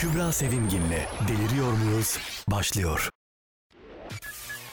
Kübra 0.00 0.32
Sevimgin'le 0.32 1.06
Deliriyor 1.28 1.72
Muyuz? 1.72 2.18
başlıyor. 2.48 3.10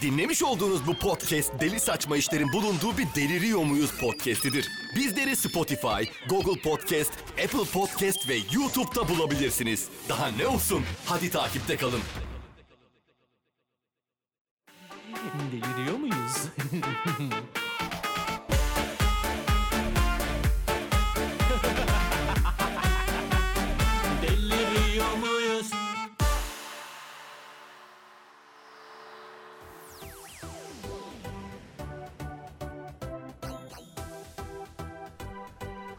Dinlemiş 0.01 0.43
olduğunuz 0.43 0.87
bu 0.87 0.97
podcast 0.97 1.59
deli 1.59 1.79
saçma 1.79 2.17
işlerin 2.17 2.53
bulunduğu 2.53 2.97
bir 2.97 3.07
Deliriyor 3.15 3.63
Muyuz 3.63 3.91
podcastidir. 3.99 4.69
Bizleri 4.95 5.35
Spotify, 5.35 6.03
Google 6.29 6.61
Podcast, 6.61 7.11
Apple 7.31 7.71
Podcast 7.73 8.29
ve 8.29 8.35
YouTube'da 8.51 9.09
bulabilirsiniz. 9.09 9.87
Daha 10.09 10.27
ne 10.27 10.47
olsun? 10.47 10.85
Hadi 11.05 11.29
takipte 11.29 11.77
kalın. 11.77 12.01
Deliriyor 15.51 15.97
muyuz? 15.97 16.37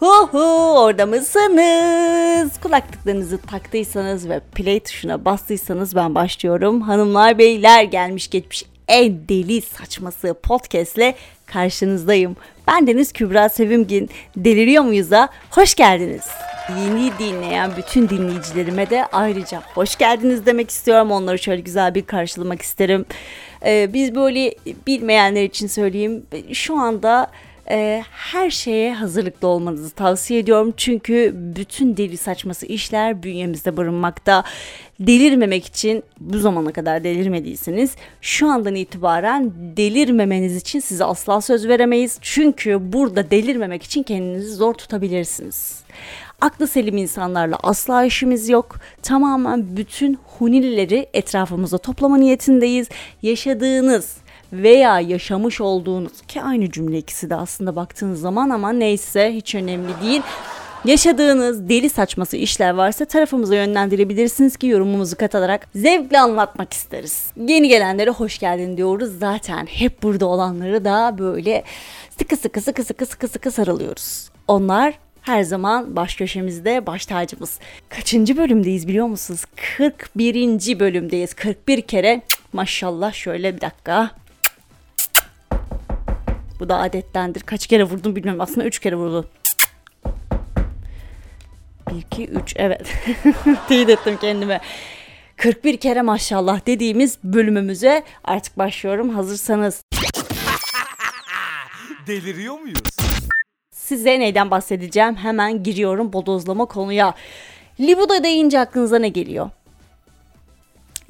Hu 0.01 0.29
hu 0.33 0.81
orada 0.81 1.07
mısınız? 1.07 2.61
Kulaklıklarınızı 2.63 3.39
taktıysanız 3.39 4.29
ve 4.29 4.41
play 4.55 4.81
tuşuna 4.81 5.25
bastıysanız 5.25 5.97
ben 5.97 6.15
başlıyorum. 6.15 6.81
Hanımlar 6.81 7.39
beyler 7.39 7.83
gelmiş 7.83 8.31
geçmiş 8.31 8.65
en 8.89 9.29
deli 9.29 9.61
saçması 9.61 10.35
podcastle 10.43 11.15
karşınızdayım. 11.47 12.37
Ben 12.67 12.87
Deniz 12.87 13.13
Kübra 13.13 13.49
Sevimgin. 13.49 14.11
Deliriyor 14.37 14.85
muyuz'a 14.85 15.29
hoş 15.51 15.75
geldiniz. 15.75 16.27
Yeni 16.79 17.19
dinleyen 17.19 17.71
bütün 17.77 18.09
dinleyicilerime 18.09 18.91
de 18.91 19.07
ayrıca 19.07 19.63
hoş 19.75 19.97
geldiniz 19.97 20.47
demek 20.47 20.71
istiyorum. 20.71 21.11
Onları 21.11 21.39
şöyle 21.39 21.61
güzel 21.61 21.95
bir 21.95 22.07
karşılamak 22.07 22.63
isterim. 22.63 23.07
Ee, 23.65 23.91
biz 23.93 24.15
böyle 24.15 24.55
bilmeyenler 24.87 25.45
için 25.45 25.67
söyleyeyim. 25.67 26.23
Şu 26.53 26.81
anda 26.81 27.31
e, 27.71 28.05
her 28.11 28.51
şeye 28.51 28.95
hazırlıklı 28.95 29.49
olmanızı 29.49 29.91
tavsiye 29.91 30.41
ediyorum. 30.41 30.75
Çünkü 30.77 31.33
bütün 31.35 31.97
deli 31.97 32.17
saçması 32.17 32.67
işler 32.67 33.23
bünyemizde 33.23 33.77
barınmakta. 33.77 34.45
Delirmemek 35.01 35.67
için 35.67 36.03
bu 36.21 36.39
zamana 36.39 36.73
kadar 36.73 37.05
delirmediyseniz 37.05 37.95
şu 38.21 38.49
andan 38.49 38.75
itibaren 38.75 39.53
delirmemeniz 39.77 40.57
için 40.57 40.81
size 40.81 41.05
asla 41.05 41.41
söz 41.41 41.69
veremeyiz. 41.69 42.19
Çünkü 42.21 42.93
burada 42.93 43.31
delirmemek 43.31 43.83
için 43.83 44.03
kendinizi 44.03 44.55
zor 44.55 44.75
tutabilirsiniz. 44.75 45.83
Aklı 46.41 46.67
selim 46.67 46.97
insanlarla 46.97 47.57
asla 47.63 48.05
işimiz 48.05 48.49
yok. 48.49 48.77
Tamamen 49.03 49.77
bütün 49.77 50.19
hunileri 50.39 51.07
etrafımıza 51.15 51.79
toplama 51.79 52.17
niyetindeyiz. 52.17 52.89
Yaşadığınız 53.23 54.17
veya 54.53 55.01
yaşamış 55.01 55.61
olduğunuz 55.61 56.21
ki 56.29 56.43
aynı 56.43 56.71
cümle 56.71 56.99
ikisi 56.99 57.31
de 57.31 57.35
aslında 57.35 57.77
baktığınız 57.77 58.21
zaman 58.21 58.51
ama 58.51 58.73
neyse 58.73 59.33
hiç 59.35 59.55
önemli 59.55 59.93
değil. 60.03 60.23
Yaşadığınız 60.85 61.69
deli 61.69 61.91
saçması 61.91 62.37
işler 62.37 62.71
varsa 62.71 63.05
tarafımıza 63.05 63.55
yönlendirebilirsiniz 63.55 64.57
ki 64.57 64.67
yorumumuzu 64.67 65.17
katılarak 65.17 65.69
zevkle 65.75 66.21
anlatmak 66.21 66.73
isteriz. 66.73 67.27
Yeni 67.37 67.69
gelenlere 67.69 68.11
hoş 68.11 68.39
geldin 68.39 68.77
diyoruz. 68.77 69.19
Zaten 69.19 69.67
hep 69.67 70.03
burada 70.03 70.27
olanları 70.27 70.85
da 70.85 71.17
böyle 71.19 71.65
sıkı 72.19 72.37
sıkı 72.37 72.61
sıkı 72.61 72.85
sıkı 72.85 73.07
sıkı 73.07 73.29
sıkı 73.29 73.51
sarılıyoruz. 73.51 74.31
Onlar 74.49 74.99
her 75.23 75.43
zaman 75.43 75.97
baş 75.97 76.15
köşemizde 76.15 76.87
baş 76.87 77.07
tacımız. 77.07 77.59
Kaçıncı 77.89 78.37
bölümdeyiz 78.37 78.89
biliyor 78.89 79.07
musunuz? 79.07 79.45
41. 79.79 80.81
bölümdeyiz. 80.81 81.35
41 81.35 81.83
kere 81.83 82.23
maşallah 82.53 83.13
şöyle 83.13 83.57
bir 83.57 83.61
dakika. 83.61 84.11
Bu 86.61 86.69
da 86.69 86.79
adettendir. 86.79 87.41
Kaç 87.41 87.67
kere 87.67 87.85
vurdum 87.85 88.17
bilmiyorum. 88.17 88.41
Aslında 88.41 88.67
3 88.67 88.79
kere 88.79 88.97
vurdu. 88.97 89.29
1, 91.91 91.97
2, 91.97 92.27
3 92.27 92.55
evet. 92.57 92.93
Teyit 93.69 93.89
ettim 93.89 94.17
kendime. 94.21 94.61
41 95.37 95.77
kere 95.77 96.03
maşallah 96.03 96.67
dediğimiz 96.67 97.19
bölümümüze 97.25 98.03
artık 98.25 98.59
başlıyorum. 98.59 99.09
Hazırsanız 99.11 99.83
Deliriyor 102.07 102.59
muyuz? 102.59 102.97
Size 103.71 104.21
neyden 104.21 104.51
bahsedeceğim? 104.51 105.17
Hemen 105.17 105.63
giriyorum 105.63 106.13
bodozlama 106.13 106.65
konuya. 106.65 107.15
Libido 107.81 108.25
deyince 108.25 108.61
aklınıza 108.61 108.99
ne 108.99 109.09
geliyor? 109.09 109.51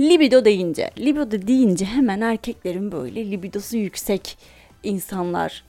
Libido 0.01 0.45
deyince, 0.45 0.91
libido 0.99 1.47
deyince 1.47 1.85
hemen 1.85 2.21
erkeklerin 2.21 2.93
böyle 2.93 3.31
libidosu 3.31 3.77
yüksek 3.77 4.39
insanlar 4.83 5.65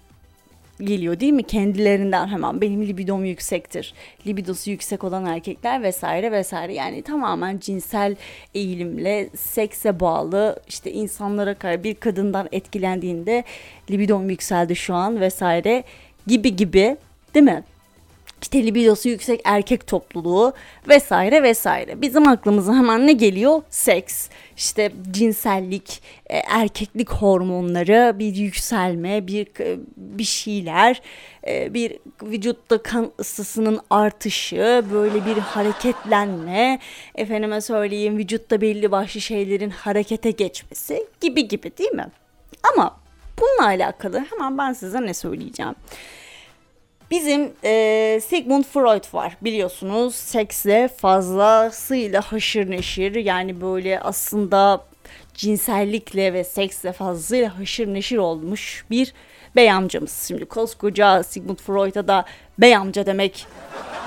geliyor 0.82 1.20
değil 1.20 1.34
mi? 1.34 1.44
Kendilerinden 1.44 2.28
hemen 2.28 2.62
benim 2.62 2.88
libidom 2.88 3.26
yüksektir. 3.26 3.94
Libidosu 4.28 4.70
yüksek 4.72 5.04
olan 5.04 5.26
erkekler 5.26 5.84
vesaire 5.84 6.32
vesaire. 6.32 6.74
Yani 6.74 7.02
tamamen 7.02 7.60
cinsel 7.60 8.16
eğilimle 8.54 9.30
sekse 9.38 10.00
bağlı 10.00 10.60
işte 10.68 10.92
insanlara 10.92 11.54
karşı 11.54 11.84
bir 11.84 11.96
kadından 11.96 12.48
etkilendiğinde 12.52 13.44
libidom 13.92 14.30
yükseldi 14.30 14.76
şu 14.76 14.94
an 14.94 15.22
vesaire 15.22 15.84
gibi 16.28 16.56
gibi 16.56 16.98
değil 17.34 17.46
mi? 17.46 17.64
İşte 18.42 18.64
libidosu 18.64 19.10
yüksek 19.10 19.42
erkek 19.44 19.88
topluluğu 19.88 20.54
vesaire 20.90 21.44
vesaire. 21.44 22.02
Bizim 22.02 22.28
aklımıza 22.28 22.74
hemen 22.74 23.08
ne 23.08 23.14
geliyor? 23.14 23.62
Seks, 23.70 24.30
işte 24.58 24.92
cinsellik, 25.12 26.02
e, 26.26 26.38
erkeklik 26.38 27.10
hormonları, 27.10 28.20
bir 28.20 28.36
yükselme, 28.36 29.28
bir 29.28 29.48
e, 29.60 29.78
bir 29.98 30.24
şeyler, 30.24 31.02
e, 31.48 31.74
bir 31.74 32.00
vücutta 32.24 32.84
kan 32.84 33.12
ısısının 33.20 33.80
artışı, 33.90 34.84
böyle 34.94 35.26
bir 35.26 35.38
hareketlenme, 35.38 36.80
efendime 37.16 37.62
söyleyeyim 37.62 38.18
vücutta 38.18 38.62
belli 38.62 38.92
başlı 38.92 39.22
şeylerin 39.22 39.70
harekete 39.70 40.32
geçmesi 40.32 41.08
gibi 41.22 41.48
gibi 41.48 41.78
değil 41.78 41.92
mi? 41.92 42.08
Ama 42.74 43.00
bununla 43.42 43.70
alakalı 43.70 44.26
hemen 44.30 44.58
ben 44.58 44.74
size 44.74 45.02
ne 45.02 45.14
söyleyeceğim? 45.14 45.76
Bizim 47.12 47.54
e, 47.64 48.20
Sigmund 48.28 48.64
Freud 48.64 49.14
var 49.14 49.38
biliyorsunuz 49.42 50.16
seksle 50.16 50.88
fazlasıyla 50.88 52.22
haşır 52.22 52.72
neşir 52.72 53.16
yani 53.16 53.62
böyle 53.62 54.00
aslında 54.00 54.86
cinsellikle 55.34 56.34
ve 56.34 56.44
seksle 56.44 56.92
fazlasıyla 56.92 57.60
haşır 57.60 57.88
neşir 57.88 58.18
olmuş 58.18 58.86
bir 58.90 59.14
bey 59.56 59.72
amcamız. 59.72 60.26
Şimdi 60.28 60.46
koskoca 60.46 61.24
Sigmund 61.24 61.58
Freud'a 61.58 62.08
da 62.08 62.26
bey 62.58 62.76
amca 62.76 63.06
demek 63.06 63.48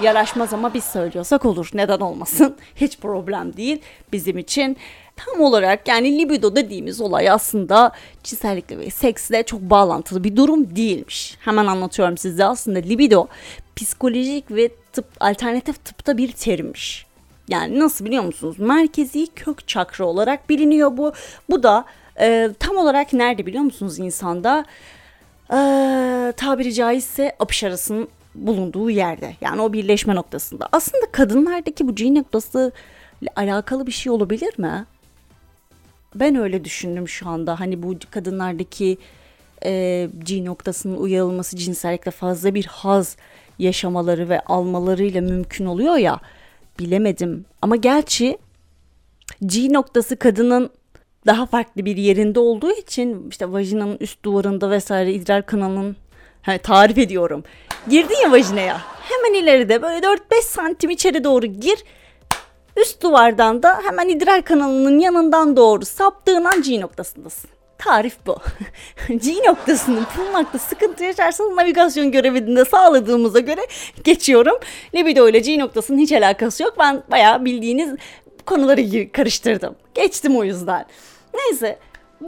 yaraşmaz 0.03 0.53
ama 0.53 0.75
biz 0.75 0.85
söylüyorsak 0.85 1.45
olur. 1.45 1.71
Neden 1.75 2.01
olmasın? 2.01 2.57
Hiç 2.77 2.99
problem 2.99 3.57
değil 3.57 3.83
bizim 4.13 4.39
için. 4.39 4.77
Tam 5.25 5.41
olarak 5.41 5.89
yani 5.89 6.19
libido 6.19 6.57
dediğimiz 6.57 7.01
olay 7.01 7.31
aslında 7.31 7.93
cinsellikle 8.25 8.79
ve 8.79 8.91
seksle 8.91 9.43
çok 9.43 9.61
bağlantılı 9.61 10.25
bir 10.25 10.37
durum 10.37 10.77
değilmiş. 10.77 11.37
Hemen 11.41 11.67
anlatıyorum 11.67 12.19
size 12.19 12.45
aslında 12.45 12.79
libido 12.79 13.27
psikolojik 13.77 14.51
ve 14.51 14.69
tıp 14.93 15.07
alternatif 15.21 15.85
tıpta 15.85 16.17
bir 16.17 16.33
terimmiş. 16.33 17.07
Yani 17.49 17.81
nasıl 17.81 18.05
biliyor 18.05 18.25
musunuz? 18.25 18.59
Merkezi 18.59 19.27
kök 19.27 19.69
çakra 19.69 20.05
olarak 20.05 20.51
biliniyor 20.51 20.97
bu. 20.97 21.13
Bu 21.51 21.63
da 21.63 21.85
e, 22.21 22.51
tam 22.59 22.77
olarak 22.77 23.13
nerede 23.13 23.47
biliyor 23.47 23.65
musunuz 23.65 23.99
insanda? 23.99 24.65
E, 25.51 25.57
tabiri 26.37 26.75
caizse 26.75 27.37
apış 27.39 27.65
arasının 27.65 28.09
bulunduğu 28.35 28.91
yerde. 28.91 29.37
Yani 29.41 29.63
o 29.63 29.73
birleşme 29.73 30.15
noktasında. 30.15 30.69
Aslında 30.73 31.07
kadınlardaki 31.13 31.89
bu 31.89 31.95
G 31.95 32.15
noktası 32.15 32.73
ile 33.23 33.31
alakalı 33.37 33.87
bir 33.87 33.93
şey 33.93 34.13
olabilir 34.13 34.59
mi? 34.59 34.87
Ben 36.15 36.37
öyle 36.37 36.65
düşündüm 36.65 37.09
şu 37.09 37.29
anda. 37.29 37.61
Hani 37.61 37.83
bu 37.83 37.95
kadınlardaki 38.11 38.99
e, 39.65 40.09
G 40.19 40.45
noktasının 40.45 40.97
uyarılması 40.97 41.57
cinsellikle 41.57 42.11
fazla 42.11 42.55
bir 42.55 42.65
haz 42.65 43.17
yaşamaları 43.59 44.29
ve 44.29 44.41
almalarıyla 44.41 45.21
mümkün 45.21 45.67
oluyor 45.67 45.97
ya. 45.97 46.21
Bilemedim. 46.79 47.45
Ama 47.63 47.77
gerçi 47.77 48.39
G 49.47 49.73
noktası 49.73 50.17
kadının 50.17 50.71
daha 51.27 51.47
farklı 51.47 51.85
bir 51.85 51.97
yerinde 51.97 52.41
olduğu 52.41 52.73
için 52.73 53.29
işte 53.31 53.53
vajinanın 53.53 53.97
üst 54.01 54.25
duvarında 54.25 54.71
vesaire 54.71 55.13
idrar 55.13 55.47
kanalının 55.47 55.97
he, 56.43 56.59
tarif 56.59 56.99
ediyorum. 56.99 57.45
Girdin 57.91 58.23
ya 58.23 58.33
vajinaya. 58.33 58.81
Hemen 59.03 59.43
ileride 59.43 59.83
böyle 59.83 60.07
4-5 60.07 60.19
santim 60.43 60.91
içeri 60.91 61.25
doğru 61.25 61.47
gir. 61.47 61.85
Üst 62.77 63.03
duvardan 63.03 63.63
da 63.63 63.81
hemen 63.85 64.09
idrar 64.09 64.43
kanalının 64.43 64.99
yanından 64.99 65.57
doğru 65.57 65.85
saptığın 65.85 66.45
an 66.45 66.63
G 66.63 66.81
noktasındasın. 66.81 67.51
Tarif 67.79 68.17
bu. 68.27 68.39
G 69.09 69.35
noktasını 69.47 70.01
bulmakta 70.19 70.59
sıkıntı 70.59 71.05
yaşarsanız 71.05 71.57
navigasyon 71.57 72.13
görevinde 72.13 72.65
sağladığımıza 72.65 73.41
göre 73.41 73.61
geçiyorum. 74.05 74.59
Libido 74.95 75.29
ile 75.29 75.39
G 75.39 75.59
noktasının 75.59 75.99
hiç 75.99 76.13
alakası 76.13 76.63
yok. 76.63 76.75
Ben 76.79 77.03
bayağı 77.11 77.45
bildiğiniz 77.45 77.95
konuları 78.47 79.13
karıştırdım. 79.13 79.77
Geçtim 79.95 80.37
o 80.37 80.45
yüzden. 80.45 80.85
Neyse 81.35 81.79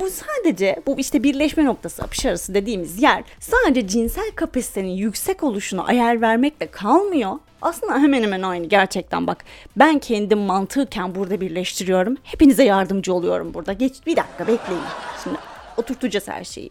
bu 0.01 0.09
sadece 0.11 0.83
bu 0.87 0.99
işte 0.99 1.23
birleşme 1.23 1.65
noktası 1.65 2.03
apış 2.03 2.27
arası 2.27 2.55
dediğimiz 2.55 3.03
yer 3.03 3.25
sadece 3.41 3.89
cinsel 3.89 4.31
kapasitenin 4.35 4.89
yüksek 4.89 5.43
oluşuna 5.43 5.85
ayar 5.85 6.21
vermekle 6.21 6.67
kalmıyor. 6.67 7.33
Aslında 7.63 7.99
hemen 7.99 8.23
hemen 8.23 8.43
aynı 8.43 8.67
gerçekten 8.67 9.27
bak. 9.27 9.45
Ben 9.77 9.99
kendim 9.99 10.39
mantıken 10.39 11.15
burada 11.15 11.41
birleştiriyorum. 11.41 12.17
Hepinize 12.23 12.65
yardımcı 12.65 13.15
oluyorum 13.15 13.55
burada. 13.55 13.73
Geç 13.73 14.07
bir 14.07 14.17
dakika 14.17 14.47
bekleyin. 14.47 14.83
Şimdi 15.23 15.37
oturtacağız 15.77 16.29
her 16.29 16.45
şeyi 16.45 16.71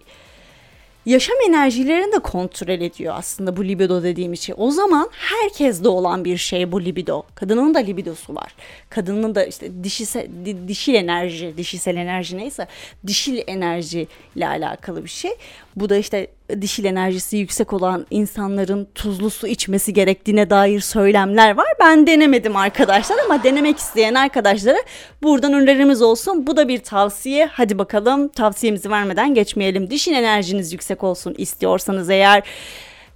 yaşam 1.05 1.35
enerjilerini 1.47 2.11
de 2.13 2.19
kontrol 2.19 2.67
ediyor 2.81 3.13
aslında 3.17 3.57
bu 3.57 3.65
libido 3.65 4.03
dediğimiz 4.03 4.41
şey. 4.41 4.55
O 4.57 4.71
zaman 4.71 5.09
herkeste 5.11 5.87
olan 5.87 6.25
bir 6.25 6.37
şey 6.37 6.71
bu 6.71 6.81
libido. 6.85 7.23
Kadının 7.35 7.73
da 7.73 7.79
libidosu 7.79 8.35
var. 8.35 8.55
Kadının 8.89 9.35
da 9.35 9.45
işte 9.45 9.83
dişisel, 9.83 10.27
di- 10.45 10.67
dişil 10.67 10.93
enerji, 10.93 11.53
dişisel 11.57 11.95
enerji 11.95 12.37
neyse 12.37 12.67
dişil 13.07 13.41
enerji 13.47 14.07
ile 14.35 14.47
alakalı 14.47 15.03
bir 15.03 15.09
şey. 15.09 15.31
Bu 15.75 15.89
da 15.89 15.95
işte 15.95 16.27
dişil 16.61 16.85
enerjisi 16.85 17.37
yüksek 17.37 17.73
olan 17.73 18.05
insanların 18.11 18.87
tuzlu 18.95 19.29
su 19.29 19.47
içmesi 19.47 19.93
gerektiğine 19.93 20.49
dair 20.49 20.79
söylemler 20.79 21.57
var. 21.57 21.67
Ben 21.79 22.07
denemedim 22.07 22.55
arkadaşlar 22.55 23.17
ama 23.25 23.43
denemek 23.43 23.77
isteyen 23.77 24.13
arkadaşlara 24.13 24.77
buradan 25.23 25.53
önerimiz 25.53 26.01
olsun. 26.01 26.47
Bu 26.47 26.57
da 26.57 26.67
bir 26.67 26.79
tavsiye. 26.79 27.45
Hadi 27.45 27.77
bakalım 27.77 28.27
tavsiyemizi 28.27 28.89
vermeden 28.89 29.33
geçmeyelim. 29.33 29.89
Dişil 29.89 30.13
enerjiniz 30.13 30.73
yüksek 30.73 31.03
olsun 31.03 31.35
istiyorsanız 31.37 32.09
eğer 32.09 32.43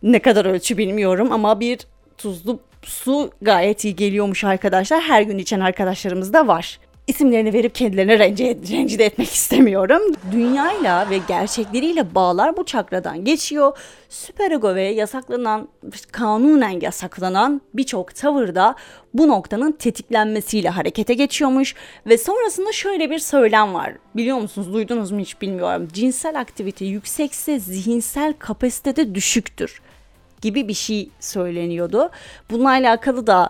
ne 0.03 0.19
kadar 0.19 0.45
ölçü 0.45 0.77
bilmiyorum 0.77 1.31
ama 1.31 1.60
bir 1.60 1.80
tuzlu 2.18 2.60
su 2.83 3.31
gayet 3.42 3.86
iyi 3.86 3.95
geliyormuş 3.95 4.44
arkadaşlar. 4.44 5.01
Her 5.01 5.21
gün 5.21 5.38
içen 5.38 5.60
arkadaşlarımız 5.60 6.33
da 6.33 6.48
var. 6.48 6.80
İsimlerini 7.07 7.54
verip 7.54 7.75
kendilerine 7.75 8.19
rence, 8.19 8.57
rencide 8.69 9.06
etmek 9.06 9.30
istemiyorum. 9.30 10.01
Dünyayla 10.31 11.09
ve 11.09 11.18
gerçekleriyle 11.27 12.15
bağlar 12.15 12.57
bu 12.57 12.65
çakradan 12.65 13.25
geçiyor. 13.25 13.77
Süperego 14.09 14.75
ve 14.75 14.83
yasaklanan, 14.83 15.68
kanunen 16.12 16.80
yasaklanan 16.81 17.62
birçok 17.74 18.15
tavırda 18.15 18.75
bu 19.13 19.27
noktanın 19.27 19.71
tetiklenmesiyle 19.71 20.69
harekete 20.69 21.13
geçiyormuş. 21.13 21.75
Ve 22.06 22.18
sonrasında 22.18 22.71
şöyle 22.71 23.10
bir 23.10 23.19
söylem 23.19 23.74
var. 23.74 23.94
Biliyor 24.15 24.38
musunuz, 24.38 24.74
duydunuz 24.74 25.12
mu 25.12 25.19
hiç 25.19 25.42
bilmiyorum. 25.42 25.88
Cinsel 25.94 26.39
aktivite 26.39 26.86
yüksekse 26.86 27.60
zihinsel 27.60 28.33
kapasite 28.39 28.95
de 28.95 29.15
düşüktür 29.15 29.81
gibi 30.42 30.68
bir 30.68 30.74
şey 30.74 31.10
söyleniyordu. 31.19 32.10
Bununla 32.51 32.69
alakalı 32.69 33.27
da 33.27 33.50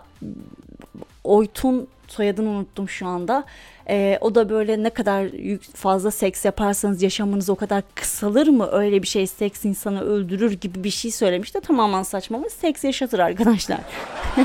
Oytun 1.24 1.88
soyadını 2.08 2.50
unuttum 2.50 2.90
şu 2.90 3.08
anda. 3.08 3.44
Ee, 3.90 4.18
o 4.22 4.36
da 4.36 4.50
böyle 4.50 4.84
ne 4.84 4.90
kadar 4.90 5.28
fazla 5.74 6.12
seks 6.12 6.46
yaparsanız 6.46 7.02
yaşamınız 7.02 7.50
o 7.50 7.56
kadar 7.56 7.84
kısalır 7.96 8.48
mı? 8.48 8.70
Öyle 8.72 9.02
bir 9.02 9.08
şey 9.08 9.28
seks 9.28 9.66
insanı 9.66 10.02
öldürür 10.02 10.52
gibi 10.52 10.84
bir 10.84 10.90
şey 10.90 11.12
söylemişti. 11.12 11.62
Tamamen 11.62 12.04
saçma 12.04 12.40
seks 12.50 12.84
yaşatır 12.84 13.20
arkadaşlar. 13.20 13.80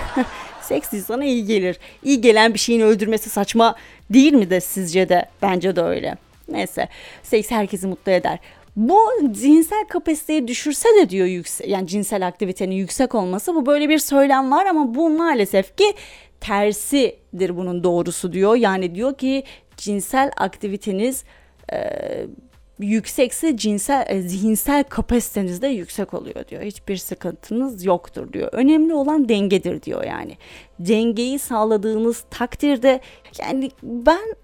seks 0.62 0.92
insana 0.92 1.24
iyi 1.24 1.46
gelir. 1.46 1.78
İyi 2.04 2.20
gelen 2.20 2.54
bir 2.54 2.58
şeyin 2.58 2.80
öldürmesi 2.80 3.30
saçma 3.30 3.74
değil 4.10 4.32
mi 4.32 4.50
de 4.50 4.60
sizce 4.60 5.08
de? 5.08 5.24
Bence 5.42 5.76
de 5.76 5.82
öyle. 5.82 6.16
Neyse 6.48 6.88
seks 7.22 7.50
herkesi 7.50 7.86
mutlu 7.86 8.12
eder. 8.12 8.38
Bu 8.76 8.98
cinsel 9.32 9.84
kapasiteyi 9.88 10.48
düşürse 10.48 10.88
de 11.00 11.10
diyor 11.10 11.26
yüksek 11.26 11.68
yani 11.68 11.86
cinsel 11.86 12.26
aktivitenin 12.26 12.74
yüksek 12.74 13.14
olması 13.14 13.54
bu 13.54 13.66
böyle 13.66 13.88
bir 13.88 13.98
söylem 13.98 14.50
var 14.50 14.66
ama 14.66 14.94
bu 14.94 15.10
maalesef 15.10 15.76
ki 15.76 15.94
tersidir 16.42 17.56
bunun 17.56 17.84
doğrusu 17.84 18.32
diyor. 18.32 18.56
Yani 18.56 18.94
diyor 18.94 19.14
ki 19.14 19.44
cinsel 19.76 20.30
aktiviteniz 20.36 21.24
e, 21.72 21.78
yüksekse 22.78 23.56
cinsel 23.56 24.06
e, 24.08 24.22
zihinsel 24.22 24.84
kapasiteniz 24.84 25.62
de 25.62 25.66
yüksek 25.66 26.14
oluyor 26.14 26.48
diyor. 26.48 26.62
Hiçbir 26.62 26.96
sıkıntınız 26.96 27.84
yoktur 27.84 28.32
diyor. 28.32 28.48
Önemli 28.52 28.94
olan 28.94 29.28
dengedir 29.28 29.82
diyor 29.82 30.04
yani. 30.04 30.36
Dengeyi 30.78 31.38
sağladığınız 31.38 32.24
takdirde 32.30 33.00
yani 33.42 33.70
ben 33.82 34.34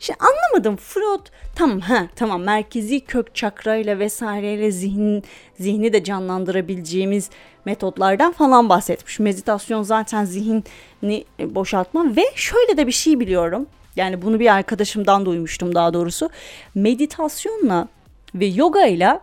şey 0.00 0.16
anlamadım. 0.18 0.76
Freud 0.76 1.26
tamam 1.54 1.80
ha 1.80 2.06
tamam 2.16 2.42
merkezi 2.42 3.00
kök 3.00 3.34
çakrayla 3.34 3.98
vesaireyle 3.98 4.70
zihin 4.70 5.24
zihni 5.60 5.92
de 5.92 6.04
canlandırabileceğimiz 6.04 7.30
metotlardan 7.64 8.32
falan 8.32 8.68
bahsetmiş. 8.68 9.18
Meditasyon 9.18 9.82
zaten 9.82 10.24
zihni 10.24 11.24
boşaltma 11.40 12.16
ve 12.16 12.22
şöyle 12.34 12.76
de 12.76 12.86
bir 12.86 12.92
şey 12.92 13.20
biliyorum. 13.20 13.66
Yani 13.96 14.22
bunu 14.22 14.40
bir 14.40 14.54
arkadaşımdan 14.54 15.26
duymuştum 15.26 15.74
daha 15.74 15.94
doğrusu. 15.94 16.30
Meditasyonla 16.74 17.88
ve 18.34 18.46
yoga 18.46 18.86
ile 18.86 19.20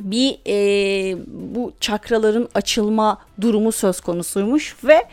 bir 0.00 0.38
e, 0.46 1.16
bu 1.26 1.72
çakraların 1.80 2.48
açılma 2.54 3.18
durumu 3.40 3.72
söz 3.72 4.00
konusuymuş 4.00 4.76
ve 4.84 5.04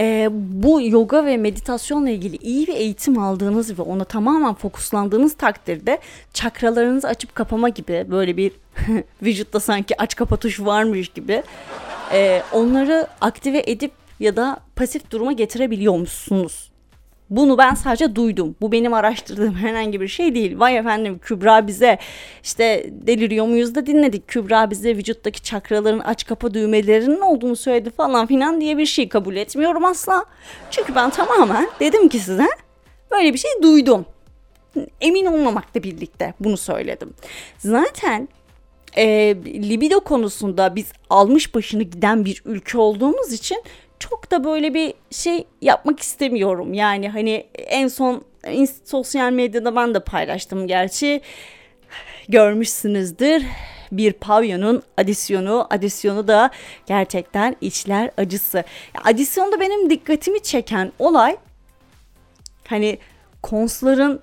e, 0.00 0.28
bu 0.32 0.82
yoga 0.82 1.26
ve 1.26 1.36
meditasyonla 1.36 2.10
ilgili 2.10 2.36
iyi 2.36 2.66
bir 2.66 2.74
eğitim 2.74 3.18
aldığınız 3.18 3.78
ve 3.78 3.82
ona 3.82 4.04
tamamen 4.04 4.54
fokuslandığınız 4.54 5.34
takdirde 5.34 5.98
çakralarınızı 6.34 7.08
açıp 7.08 7.34
kapama 7.34 7.68
gibi 7.68 8.06
böyle 8.10 8.36
bir 8.36 8.52
vücutta 9.22 9.60
sanki 9.60 10.00
aç 10.02 10.16
kapa 10.16 10.36
tuşu 10.36 10.66
varmış 10.66 11.08
gibi 11.08 11.42
e, 12.12 12.42
onları 12.52 13.06
aktive 13.20 13.62
edip 13.66 13.92
ya 14.20 14.36
da 14.36 14.60
pasif 14.76 15.10
duruma 15.10 15.32
getirebiliyormuşsunuz. 15.32 16.69
Bunu 17.30 17.58
ben 17.58 17.74
sadece 17.74 18.14
duydum. 18.14 18.56
Bu 18.60 18.72
benim 18.72 18.94
araştırdığım 18.94 19.54
herhangi 19.62 20.00
bir 20.00 20.08
şey 20.08 20.34
değil. 20.34 20.58
Vay 20.58 20.76
efendim 20.76 21.18
Kübra 21.18 21.66
bize 21.66 21.98
işte 22.42 22.90
deliriyor 22.90 23.46
muyuz 23.46 23.74
da 23.74 23.86
dinledik. 23.86 24.28
Kübra 24.28 24.70
bize 24.70 24.96
vücuttaki 24.96 25.42
çakraların 25.42 25.98
aç 25.98 26.26
kapa 26.26 26.54
düğmelerinin 26.54 27.20
olduğunu 27.20 27.56
söyledi 27.56 27.90
falan 27.90 28.26
filan 28.26 28.60
diye 28.60 28.78
bir 28.78 28.86
şey 28.86 29.08
kabul 29.08 29.36
etmiyorum 29.36 29.84
asla. 29.84 30.24
Çünkü 30.70 30.94
ben 30.94 31.10
tamamen 31.10 31.68
dedim 31.80 32.08
ki 32.08 32.18
size 32.18 32.48
böyle 33.10 33.32
bir 33.32 33.38
şey 33.38 33.50
duydum. 33.62 34.06
Emin 35.00 35.26
olmamakla 35.26 35.82
birlikte 35.82 36.34
bunu 36.40 36.56
söyledim. 36.56 37.14
Zaten 37.58 38.28
e, 38.96 39.36
libido 39.44 40.00
konusunda 40.00 40.76
biz 40.76 40.92
almış 41.10 41.54
başını 41.54 41.82
giden 41.82 42.24
bir 42.24 42.42
ülke 42.44 42.78
olduğumuz 42.78 43.32
için 43.32 43.62
çok 44.00 44.30
da 44.30 44.44
böyle 44.44 44.74
bir 44.74 44.94
şey 45.10 45.44
yapmak 45.62 46.00
istemiyorum. 46.00 46.74
Yani 46.74 47.08
hani 47.08 47.46
en 47.54 47.88
son 47.88 48.24
sosyal 48.84 49.32
medyada 49.32 49.76
ben 49.76 49.94
de 49.94 50.00
paylaştım 50.00 50.66
gerçi. 50.66 51.20
Görmüşsünüzdür. 52.28 53.42
Bir 53.92 54.12
pavyonun 54.12 54.82
adisyonu, 54.96 55.66
adisyonu 55.70 56.28
da 56.28 56.50
gerçekten 56.86 57.56
içler 57.60 58.10
acısı. 58.16 58.64
Adisyonda 59.04 59.60
benim 59.60 59.90
dikkatimi 59.90 60.42
çeken 60.42 60.92
olay 60.98 61.36
hani 62.66 62.98
konsların 63.42 64.20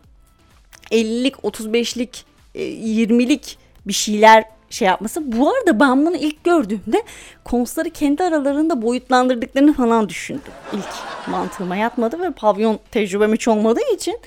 50'lik, 0.91 1.35
35'lik, 1.35 2.25
e, 2.55 2.63
20'lik 2.63 3.57
bir 3.87 3.93
şeyler 3.93 4.45
şey 4.69 4.87
yapması. 4.87 5.31
Bu 5.31 5.49
arada 5.49 5.79
ben 5.79 6.05
bunu 6.05 6.15
ilk 6.15 6.43
gördüğümde 6.43 7.03
konsları 7.43 7.89
kendi 7.89 8.23
aralarında 8.23 8.81
boyutlandırdıklarını 8.81 9.73
falan 9.73 10.09
düşündüm. 10.09 10.53
İlk 10.73 11.27
mantığıma 11.27 11.75
yatmadı 11.75 12.21
ve 12.21 12.31
pavyon 12.31 12.79
tecrübem 12.91 13.33
hiç 13.33 13.47
olmadığı 13.47 13.93
için 13.93 14.19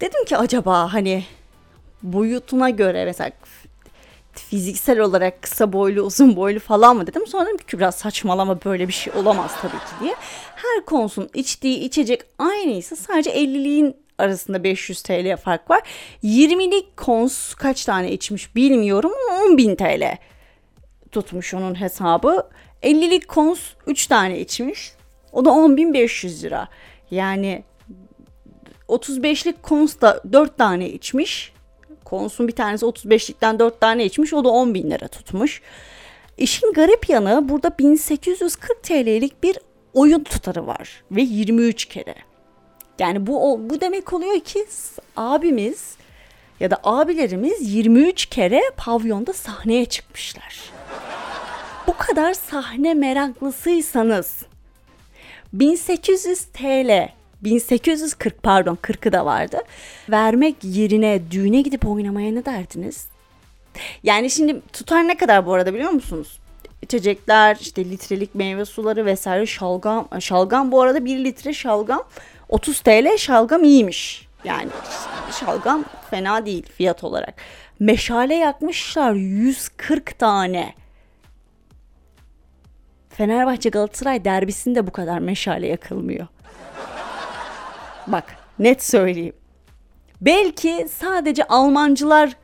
dedim 0.00 0.24
ki 0.24 0.36
acaba 0.36 0.92
hani 0.92 1.24
boyutuna 2.02 2.70
göre 2.70 3.04
mesela 3.04 3.30
fiziksel 4.34 5.00
olarak 5.00 5.42
kısa 5.42 5.72
boylu 5.72 6.02
uzun 6.02 6.36
boylu 6.36 6.60
falan 6.60 6.96
mı 6.96 7.06
dedim. 7.06 7.26
Sonra 7.26 7.46
dedim 7.46 7.56
ki 7.56 7.64
Kübra 7.64 7.92
saçmalama 7.92 8.64
böyle 8.64 8.88
bir 8.88 8.92
şey 8.92 9.12
olamaz 9.16 9.52
tabii 9.62 9.72
ki 9.72 10.00
diye. 10.00 10.14
Her 10.56 10.84
konsun 10.84 11.30
içtiği 11.34 11.78
içecek 11.78 12.22
aynıysa 12.38 12.96
sadece 12.96 13.30
50'liğin 13.30 13.94
arasında 14.22 14.64
500 14.64 15.02
TL 15.02 15.36
fark 15.36 15.70
var. 15.70 15.80
20'lik 16.24 16.96
kons 16.96 17.54
kaç 17.54 17.84
tane 17.84 18.12
içmiş 18.12 18.56
bilmiyorum 18.56 19.12
ama 19.30 19.38
10.000 19.38 19.76
TL 19.76 20.18
tutmuş 21.12 21.54
onun 21.54 21.80
hesabı. 21.80 22.48
50'lik 22.82 23.28
kons 23.28 23.60
3 23.86 24.06
tane 24.06 24.40
içmiş. 24.40 24.92
O 25.32 25.44
da 25.44 25.50
10.500 25.50 26.42
lira. 26.42 26.68
Yani 27.10 27.62
35'lik 28.88 29.62
kons 29.62 30.00
da 30.00 30.22
4 30.32 30.58
tane 30.58 30.88
içmiş. 30.88 31.52
Konsun 32.04 32.48
bir 32.48 32.52
tanesi 32.52 32.86
35'likten 32.86 33.58
4 33.58 33.80
tane 33.80 34.04
içmiş. 34.04 34.32
O 34.32 34.44
da 34.44 34.48
10 34.48 34.74
bin 34.74 34.90
lira 34.90 35.08
tutmuş. 35.08 35.62
İşin 36.38 36.72
garip 36.72 37.08
yanı 37.08 37.48
burada 37.48 37.78
1840 37.78 38.82
TL'lik 38.82 39.42
bir 39.42 39.58
oyun 39.94 40.24
tutarı 40.24 40.66
var. 40.66 41.02
Ve 41.10 41.22
23 41.22 41.84
kere. 41.84 42.14
Yani 43.02 43.26
bu, 43.26 43.60
bu 43.70 43.80
demek 43.80 44.12
oluyor 44.12 44.40
ki 44.40 44.66
abimiz 45.16 45.94
ya 46.60 46.70
da 46.70 46.76
abilerimiz 46.84 47.74
23 47.74 48.26
kere 48.26 48.62
pavyonda 48.76 49.32
sahneye 49.32 49.84
çıkmışlar. 49.84 50.60
Bu 51.86 51.96
kadar 51.96 52.34
sahne 52.34 52.94
meraklısıysanız 52.94 54.42
1800 55.52 56.44
TL 56.44 57.08
1840 57.42 58.42
pardon 58.42 58.78
40'ı 58.82 59.12
da 59.12 59.26
vardı. 59.26 59.58
Vermek 60.10 60.56
yerine 60.62 61.20
düğüne 61.30 61.60
gidip 61.60 61.86
oynamaya 61.86 62.32
ne 62.32 62.44
derdiniz? 62.44 63.06
Yani 64.02 64.30
şimdi 64.30 64.60
tutar 64.72 65.08
ne 65.08 65.16
kadar 65.16 65.46
bu 65.46 65.54
arada 65.54 65.74
biliyor 65.74 65.90
musunuz? 65.90 66.38
İçecekler, 66.82 67.56
işte 67.60 67.84
litrelik 67.84 68.34
meyve 68.34 68.64
suları 68.64 69.06
vesaire 69.06 69.46
şalgam. 69.46 70.08
Şalgam 70.20 70.72
bu 70.72 70.82
arada 70.82 71.04
1 71.04 71.24
litre 71.24 71.52
şalgam 71.52 72.02
30 72.48 72.80
TL 72.80 73.16
şalgam 73.16 73.64
iyiymiş. 73.64 74.28
Yani 74.44 74.68
şalgam 75.40 75.84
fena 76.10 76.46
değil 76.46 76.66
fiyat 76.72 77.04
olarak. 77.04 77.34
Meşale 77.80 78.34
yakmışlar 78.34 79.12
140 79.12 80.18
tane. 80.18 80.74
Fenerbahçe 83.08 83.68
Galatasaray 83.68 84.24
derbisinde 84.24 84.86
bu 84.86 84.90
kadar 84.92 85.18
meşale 85.18 85.66
yakılmıyor. 85.66 86.26
Bak 88.06 88.24
net 88.58 88.84
söyleyeyim. 88.84 89.34
Belki 90.20 90.88
sadece 90.90 91.44
Almancılar 91.44 92.36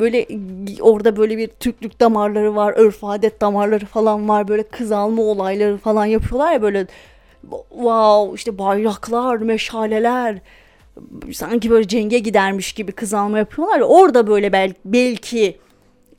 böyle 0.00 0.26
orada 0.80 1.16
böyle 1.16 1.38
bir 1.38 1.48
Türklük 1.48 2.00
damarları 2.00 2.56
var, 2.56 2.74
örf 2.76 3.04
adet 3.04 3.40
damarları 3.40 3.86
falan 3.86 4.28
var. 4.28 4.48
Böyle 4.48 4.62
kız 4.62 4.92
alma 4.92 5.22
olayları 5.22 5.76
falan 5.76 6.04
yapıyorlar 6.04 6.52
ya 6.52 6.62
böyle 6.62 6.86
wow 7.70 8.34
işte 8.34 8.58
bayraklar, 8.58 9.36
meşaleler 9.36 10.38
sanki 11.32 11.70
böyle 11.70 11.88
cenge 11.88 12.18
gidermiş 12.18 12.72
gibi 12.72 12.92
kız 12.92 13.14
alma 13.14 13.38
yapıyorlar 13.38 13.78
ya 13.78 13.84
orada 13.84 14.26
böyle 14.26 14.52
bel 14.52 14.74
belki 14.84 15.58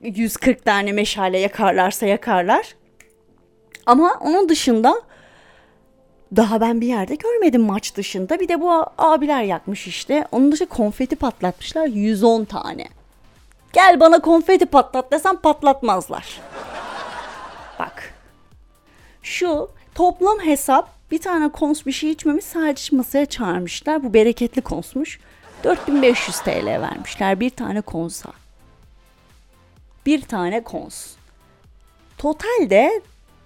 140 0.01 0.65
tane 0.65 0.91
meşale 0.91 1.39
yakarlarsa 1.39 2.05
yakarlar. 2.05 2.75
Ama 3.86 4.13
onun 4.21 4.50
dışında 4.50 5.01
daha 6.36 6.62
ben 6.62 6.81
bir 6.81 6.88
yerde 6.88 7.15
görmedim 7.15 7.62
maç 7.62 7.95
dışında. 7.95 8.39
Bir 8.39 8.48
de 8.48 8.62
bu 8.62 8.86
abiler 8.98 9.43
yakmış 9.43 9.88
işte. 9.88 10.27
Onun 10.31 10.51
dışında 10.51 10.69
konfeti 10.69 11.15
patlatmışlar 11.15 11.88
110 11.88 12.45
tane. 12.45 12.86
Gel 13.74 14.00
bana 14.00 14.20
konfeti 14.20 14.66
patlat 14.66 15.12
desem 15.12 15.36
patlatmazlar. 15.36 16.42
Bak. 17.80 18.14
Şu 19.24 19.70
toplam 19.96 20.40
hesap 20.40 20.90
bir 21.12 21.22
tane 21.22 21.50
kons 21.50 21.86
bir 21.86 21.92
şey 21.92 22.12
içmemiş 22.12 22.46
sadece 22.46 22.96
masaya 22.96 23.26
çağırmışlar. 23.26 24.04
Bu 24.04 24.14
bereketli 24.14 24.62
konsmuş. 24.62 25.20
4500 25.64 26.40
TL 26.40 26.66
vermişler 26.66 27.40
bir 27.40 27.50
tane 27.50 27.82
konsa. 27.82 28.30
Bir 30.06 30.22
tane 30.22 30.64
kons. 30.64 31.08
Totalde 32.18 33.02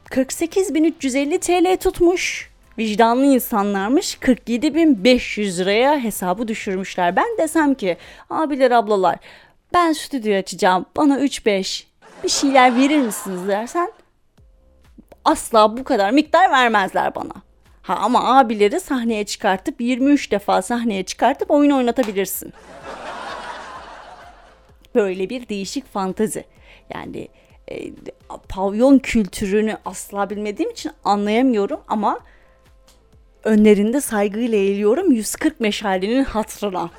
48.350 0.09 1.39
TL 1.39 1.81
tutmuş. 1.81 2.49
Vicdanlı 2.77 3.25
insanlarmış 3.25 4.15
47.500 4.15 5.57
liraya 5.57 5.99
hesabı 5.99 6.47
düşürmüşler. 6.47 7.15
Ben 7.15 7.37
desem 7.37 7.73
ki 7.73 7.97
abiler 8.29 8.71
ablalar 8.71 9.17
ben 9.73 9.93
stüdyo 9.93 10.37
açacağım 10.37 10.85
bana 10.97 11.19
3-5 11.19 11.83
bir 12.23 12.29
şeyler 12.29 12.75
verir 12.75 13.01
misiniz 13.01 13.47
dersen 13.47 13.91
asla 15.25 15.77
bu 15.77 15.83
kadar 15.83 16.11
miktar 16.11 16.51
vermezler 16.51 17.15
bana. 17.15 17.33
Ha 17.81 17.95
ama 17.95 18.37
abileri 18.37 18.79
sahneye 18.79 19.25
çıkartıp 19.25 19.81
23 19.81 20.31
defa 20.31 20.61
sahneye 20.61 21.03
çıkartıp 21.03 21.51
oyun 21.51 21.71
oynatabilirsin. 21.71 22.53
Böyle 24.95 25.29
bir 25.29 25.49
değişik 25.49 25.93
fantazi. 25.93 26.45
Yani 26.93 27.27
e, 27.71 27.91
pavyon 28.49 28.99
kültürünü 28.99 29.77
asla 29.85 30.29
bilmediğim 30.29 30.71
için 30.71 30.91
anlayamıyorum 31.03 31.79
ama 31.87 32.19
önlerinde 33.43 34.01
saygıyla 34.01 34.57
eğiliyorum 34.57 35.11
140 35.11 35.59
meşalenin 35.59 36.23
hatırına. 36.23 36.89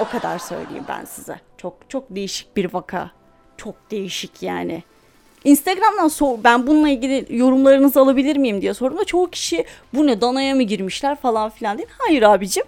O 0.00 0.08
kadar 0.08 0.38
söyleyeyim 0.38 0.84
ben 0.88 1.04
size. 1.04 1.40
Çok 1.58 1.74
çok 1.88 2.04
değişik 2.10 2.56
bir 2.56 2.74
vaka. 2.74 3.10
Çok 3.56 3.90
değişik 3.90 4.42
yani. 4.42 4.82
Instagram'dan 5.44 6.08
sor, 6.08 6.38
ben 6.44 6.66
bununla 6.66 6.88
ilgili 6.88 7.26
yorumlarınızı 7.30 8.00
alabilir 8.00 8.36
miyim 8.36 8.62
diye 8.62 8.74
sordum 8.74 8.98
da 8.98 9.04
çoğu 9.04 9.30
kişi 9.30 9.64
bu 9.94 10.06
ne 10.06 10.20
danaya 10.20 10.54
mı 10.54 10.62
girmişler 10.62 11.16
falan 11.16 11.50
filan 11.50 11.78
değil. 11.78 11.88
Hayır 11.98 12.22
abicim 12.22 12.64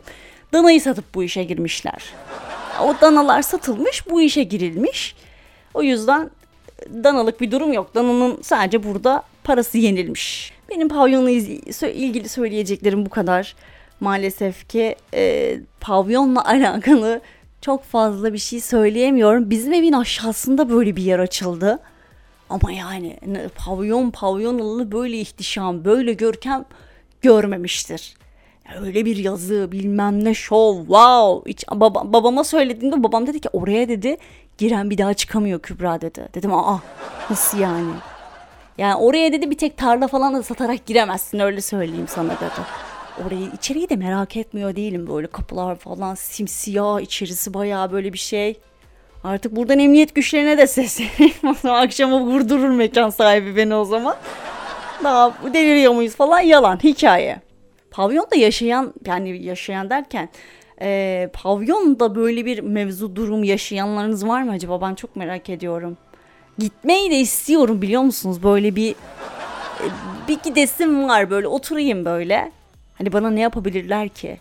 danayı 0.53 0.81
satıp 0.81 1.15
bu 1.15 1.23
işe 1.23 1.45
girmişler. 1.45 2.05
O 2.83 2.95
danalar 3.01 3.43
satılmış 3.43 4.11
bu 4.11 4.21
işe 4.21 4.43
girilmiş. 4.43 5.17
O 5.75 5.83
yüzden 5.83 6.31
danalık 7.05 7.41
bir 7.41 7.51
durum 7.51 7.73
yok. 7.73 7.95
Dananın 7.95 8.39
sadece 8.43 8.85
burada 8.85 9.23
parası 9.45 9.79
yenilmiş. 9.79 10.53
Benim 10.71 10.89
pavyonla 10.89 11.31
ilgili 11.91 12.29
söyleyeceklerim 12.29 13.07
bu 13.07 13.11
kadar. 13.11 13.57
Maalesef 14.05 14.69
ki 14.69 14.97
e, 15.15 15.57
pavyonla 15.81 16.45
alakalı 16.49 17.21
çok 17.61 17.85
fazla 17.85 18.33
bir 18.33 18.39
şey 18.39 18.61
söyleyemiyorum. 18.61 19.51
Bizim 19.51 19.73
evin 19.73 19.93
aşağısında 19.93 20.71
böyle 20.71 20.97
bir 20.97 21.03
yer 21.03 21.19
açıldı. 21.19 21.79
Ama 22.51 22.73
yani 22.73 23.19
pavyon 23.57 24.11
pavyon 24.11 24.59
alanı 24.59 24.93
böyle 24.93 25.17
ihtişam, 25.17 25.85
böyle 25.85 26.13
görkem 26.13 26.65
görmemiştir. 27.23 28.15
öyle 28.81 29.05
bir 29.05 29.17
yazı, 29.17 29.73
bilmem 29.73 30.25
ne 30.25 30.35
şov, 30.35 30.79
wow. 30.79 31.51
Hiç, 31.51 31.65
baba, 31.71 32.13
babama 32.13 32.45
söylediğimde 32.45 33.03
babam 33.03 33.27
dedi 33.27 33.41
ki 33.41 33.49
oraya 33.53 33.89
dedi 33.89 34.17
giren 34.59 34.91
bir 34.91 34.99
daha 34.99 35.15
çıkamıyor 35.15 35.61
Kübra 35.61 36.01
dedi. 36.01 36.29
Dedim 36.35 36.55
aa 36.55 36.81
nasıl 37.31 37.59
yani? 37.59 37.93
Yani 38.79 38.95
oraya 38.95 39.33
dedi 39.33 39.51
bir 39.51 39.59
tek 39.59 39.77
tarla 39.77 40.09
falan 40.09 40.35
da 40.35 40.43
satarak 40.43 40.87
giremezsin 40.87 41.39
öyle 41.39 41.61
söyleyeyim 41.61 42.09
sana 42.09 42.31
dedi. 42.31 42.94
Orayı 43.27 43.51
içeriği 43.55 43.89
de 43.89 43.97
merak 43.97 44.37
etmiyor 44.37 44.77
değilim 44.77 45.07
böyle 45.07 45.27
kapılar 45.27 45.77
falan 45.77 46.15
simsiyah 46.15 47.01
içerisi 47.01 47.55
bayağı 47.55 47.93
böyle 47.93 48.13
bir 48.13 48.19
şey. 48.19 48.61
Artık 49.25 49.57
buradan 49.57 49.79
emniyet 49.79 50.15
güçlerine 50.15 50.59
de 50.59 50.67
sesleneyim. 50.67 51.35
Akşama 51.65 52.21
vurdurur 52.21 52.69
mekan 52.69 53.11
sahibi 53.11 53.57
beni 53.57 53.75
o 53.75 53.85
zaman. 53.85 54.17
Daha 55.05 55.35
deliriyor 55.55 55.93
muyuz 55.93 56.15
falan 56.15 56.41
yalan 56.41 56.77
hikaye. 56.77 57.41
Pavyonda 57.91 58.37
yaşayan 58.37 58.95
yani 59.07 59.45
yaşayan 59.45 59.91
derken 59.91 60.29
e, 60.81 61.31
pavyonda 61.33 62.15
böyle 62.15 62.47
bir 62.47 62.59
mevzu 62.59 63.17
durum 63.17 63.45
yaşayanlarınız 63.45 64.29
var 64.29 64.43
mı 64.43 64.53
acaba 64.53 64.81
ben 64.81 64.95
çok 64.95 65.17
merak 65.17 65.51
ediyorum. 65.51 65.97
Gitmeyi 66.59 67.11
de 67.11 67.17
istiyorum 67.17 67.83
biliyor 67.83 68.03
musunuz 68.03 68.43
böyle 68.43 68.77
bir 68.77 68.91
e, 68.91 69.87
bir 70.29 70.39
gidesim 70.45 71.09
var 71.09 71.31
böyle 71.31 71.49
oturayım 71.49 72.05
böyle. 72.05 72.53
Hani 72.95 73.13
bana 73.13 73.31
ne 73.31 73.41
yapabilirler 73.41 74.09
ki? 74.09 74.39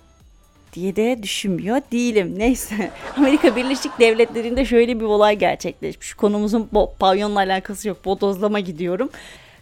diye 0.73 0.95
de 0.95 1.23
düşünmüyor 1.23 1.81
değilim. 1.91 2.33
Neyse 2.37 2.91
Amerika 3.17 3.55
Birleşik 3.55 3.99
Devletleri'nde 3.99 4.65
şöyle 4.65 4.99
bir 4.99 5.05
olay 5.05 5.37
gerçekleşmiş. 5.37 6.13
Konumuzun 6.13 6.69
pavyonla 6.99 7.39
alakası 7.39 7.87
yok. 7.87 8.05
Bodozlama 8.05 8.59
gidiyorum. 8.59 9.09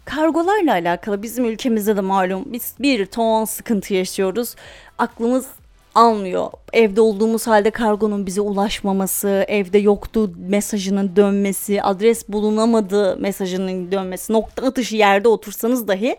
Kargolarla 0.06 0.72
alakalı 0.72 1.24
bizim 1.24 1.46
ülkemizde 1.46 1.98
de 1.98 2.02
malum 2.02 2.44
biz 2.46 2.74
bir 2.80 3.06
ton 3.06 3.46
sıkıntı 3.46 3.94
yaşıyoruz. 3.94 4.56
Aklımız 4.98 5.46
almıyor. 5.96 6.52
Evde 6.74 7.02
olduğumuz 7.02 7.48
halde 7.48 7.72
kargonun 7.72 8.26
bize 8.26 8.42
ulaşmaması, 8.42 9.46
evde 9.48 9.78
yoktu 9.78 10.32
mesajının 10.50 11.16
dönmesi, 11.16 11.82
adres 11.82 12.30
bulunamadı 12.30 13.18
mesajının 13.18 13.92
dönmesi, 13.92 14.34
nokta 14.34 14.68
atışı 14.68 14.96
yerde 14.96 15.28
otursanız 15.28 15.88
dahi 15.88 16.16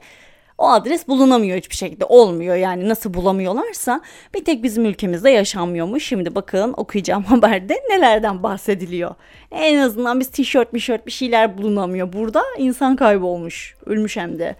o 0.58 0.68
adres 0.68 1.08
bulunamıyor 1.08 1.56
hiçbir 1.56 1.76
şekilde 1.76 2.04
olmuyor 2.04 2.56
yani 2.56 2.88
nasıl 2.88 3.14
bulamıyorlarsa 3.14 4.00
bir 4.34 4.44
tek 4.44 4.62
bizim 4.62 4.84
ülkemizde 4.84 5.30
yaşanmıyormuş. 5.30 6.04
Şimdi 6.04 6.34
bakın 6.34 6.74
okuyacağım 6.76 7.22
haberde 7.28 7.74
nelerden 7.90 8.42
bahsediliyor. 8.42 9.14
En 9.50 9.78
azından 9.78 10.20
biz 10.20 10.30
tişört 10.30 10.72
mişört 10.72 11.06
bir 11.06 11.12
şeyler 11.12 11.58
bulunamıyor. 11.58 12.12
Burada 12.12 12.42
insan 12.58 12.96
kaybolmuş 12.96 13.76
ölmüş 13.86 14.16
hem 14.16 14.38
de. 14.38 14.56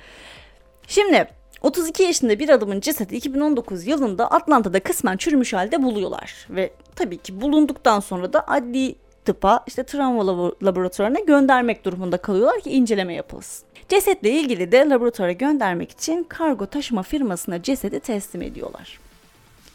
Şimdi 0.86 1.28
32 1.62 2.02
yaşında 2.02 2.38
bir 2.38 2.48
adamın 2.48 2.80
cesedi 2.80 3.16
2019 3.16 3.86
yılında 3.86 4.30
Atlanta'da 4.30 4.80
kısmen 4.80 5.16
çürümüş 5.16 5.52
halde 5.52 5.82
buluyorlar. 5.82 6.46
Ve 6.50 6.72
tabii 6.96 7.18
ki 7.18 7.40
bulunduktan 7.40 8.00
sonra 8.00 8.32
da 8.32 8.48
adli 8.48 8.94
tıpa 9.24 9.64
işte 9.66 9.82
travma 9.82 10.52
laboratuvarına 10.62 11.18
göndermek 11.18 11.84
durumunda 11.84 12.16
kalıyorlar 12.16 12.60
ki 12.60 12.70
inceleme 12.70 13.14
yapılsın. 13.14 13.66
Cesetle 13.88 14.30
ilgili 14.30 14.72
de 14.72 14.88
laboratuvara 14.88 15.32
göndermek 15.32 15.90
için 15.90 16.24
kargo 16.24 16.66
taşıma 16.66 17.02
firmasına 17.02 17.62
cesedi 17.62 18.00
teslim 18.00 18.42
ediyorlar. 18.42 18.98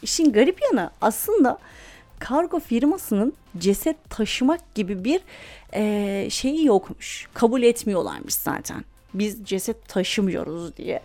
İşin 0.01 0.33
garip 0.33 0.61
yanı 0.61 0.89
aslında 1.01 1.57
kargo 2.19 2.59
firmasının 2.59 3.33
ceset 3.57 4.09
taşımak 4.09 4.75
gibi 4.75 5.03
bir 5.03 5.21
e, 5.73 6.27
şeyi 6.29 6.65
yokmuş. 6.65 7.27
Kabul 7.33 7.61
etmiyorlarmış 7.61 8.33
zaten. 8.33 8.83
Biz 9.13 9.45
ceset 9.45 9.87
taşımıyoruz 9.87 10.77
diye. 10.77 11.01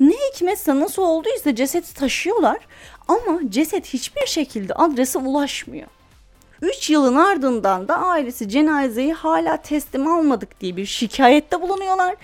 Ne 0.00 0.14
hikmetse 0.14 0.80
nasıl 0.80 1.02
olduysa 1.02 1.54
cesedi 1.54 1.94
taşıyorlar 1.94 2.58
ama 3.08 3.40
ceset 3.48 3.86
hiçbir 3.86 4.26
şekilde 4.26 4.74
adrese 4.74 5.18
ulaşmıyor. 5.18 5.88
3 6.62 6.90
yılın 6.90 7.16
ardından 7.16 7.88
da 7.88 7.96
ailesi 7.96 8.48
cenazeyi 8.48 9.12
hala 9.12 9.56
teslim 9.56 10.08
almadık 10.08 10.60
diye 10.60 10.76
bir 10.76 10.86
şikayette 10.86 11.62
bulunuyorlar. 11.62 12.14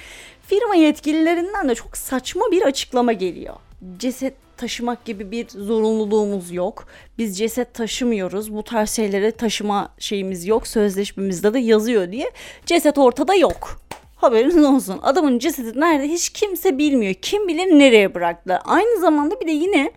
Firma 0.47 0.75
yetkililerinden 0.75 1.69
de 1.69 1.75
çok 1.75 1.97
saçma 1.97 2.43
bir 2.51 2.63
açıklama 2.63 3.13
geliyor. 3.13 3.55
Ceset 3.99 4.35
taşımak 4.57 5.05
gibi 5.05 5.31
bir 5.31 5.49
zorunluluğumuz 5.49 6.53
yok. 6.53 6.87
Biz 7.19 7.39
ceset 7.39 7.75
taşımıyoruz. 7.75 8.55
Bu 8.55 8.63
tarz 8.63 8.91
şeyleri 8.91 9.33
taşıma 9.33 9.89
şeyimiz 9.99 10.47
yok. 10.47 10.67
Sözleşmemizde 10.67 11.55
de 11.55 11.59
yazıyor 11.59 12.13
diye. 12.13 12.31
Ceset 12.67 12.99
ortada 12.99 13.35
yok. 13.35 13.81
Haberiniz 14.17 14.65
olsun. 14.65 15.01
Adamın 15.03 15.39
cesedi 15.39 15.81
nerede 15.81 16.09
hiç 16.09 16.29
kimse 16.29 16.79
bilmiyor. 16.79 17.15
Kim 17.15 17.49
bilir 17.49 17.79
nereye 17.79 18.15
bıraktılar. 18.15 18.63
Aynı 18.65 19.01
zamanda 19.01 19.41
bir 19.41 19.47
de 19.47 19.51
yine 19.51 19.93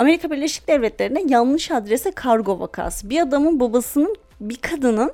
Amerika 0.00 0.30
Birleşik 0.30 0.68
Devletleri'ne 0.68 1.22
yanlış 1.28 1.70
adrese 1.70 2.10
kargo 2.10 2.60
vakası. 2.60 3.10
Bir 3.10 3.20
adamın 3.20 3.60
babasının 3.60 4.16
bir 4.40 4.56
kadının 4.56 5.12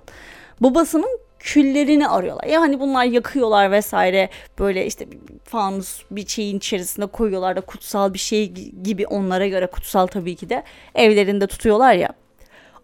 babasının 0.61 1.19
küllerini 1.39 2.09
arıyorlar. 2.09 2.45
Yani 2.45 2.81
bunlar 2.81 3.05
yakıyorlar 3.05 3.71
vesaire 3.71 4.29
böyle 4.59 4.87
işte 4.87 5.13
bir 5.13 5.19
fanus 5.45 6.03
bir 6.11 6.27
şeyin 6.27 6.59
içerisinde 6.59 7.07
koyuyorlar 7.07 7.57
da 7.57 7.61
kutsal 7.61 8.15
bir 8.15 8.19
şey 8.19 8.53
gibi 8.83 9.07
onlara 9.07 9.47
göre 9.47 9.67
kutsal 9.67 10.07
tabii 10.07 10.37
ki 10.37 10.49
de 10.49 10.63
evlerinde 10.95 11.47
tutuyorlar 11.47 11.95
ya. 11.95 12.09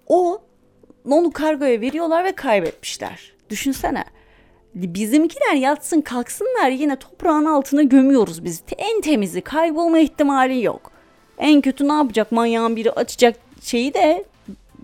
O 0.07 0.43
onu 1.11 1.33
kargoya 1.33 1.81
veriyorlar 1.81 2.25
ve 2.25 2.33
kaybetmişler. 2.33 3.33
Düşünsene. 3.51 4.05
Bizimkiler 4.75 5.55
yatsın 5.55 6.01
kalksınlar 6.01 6.71
yine 6.71 6.97
toprağın 6.97 7.45
altına 7.45 7.83
gömüyoruz 7.83 8.45
biz. 8.45 8.63
En 8.79 9.01
temizi 9.01 9.41
kaybolma 9.41 9.99
ihtimali 9.99 10.63
yok. 10.63 10.92
En 11.43 11.61
kötü 11.61 11.89
ne 11.89 11.93
yapacak 11.93 12.33
manyağın 12.33 12.77
biri 12.77 12.91
açacak 12.91 13.37
şeyi 13.63 13.95
de 13.95 14.25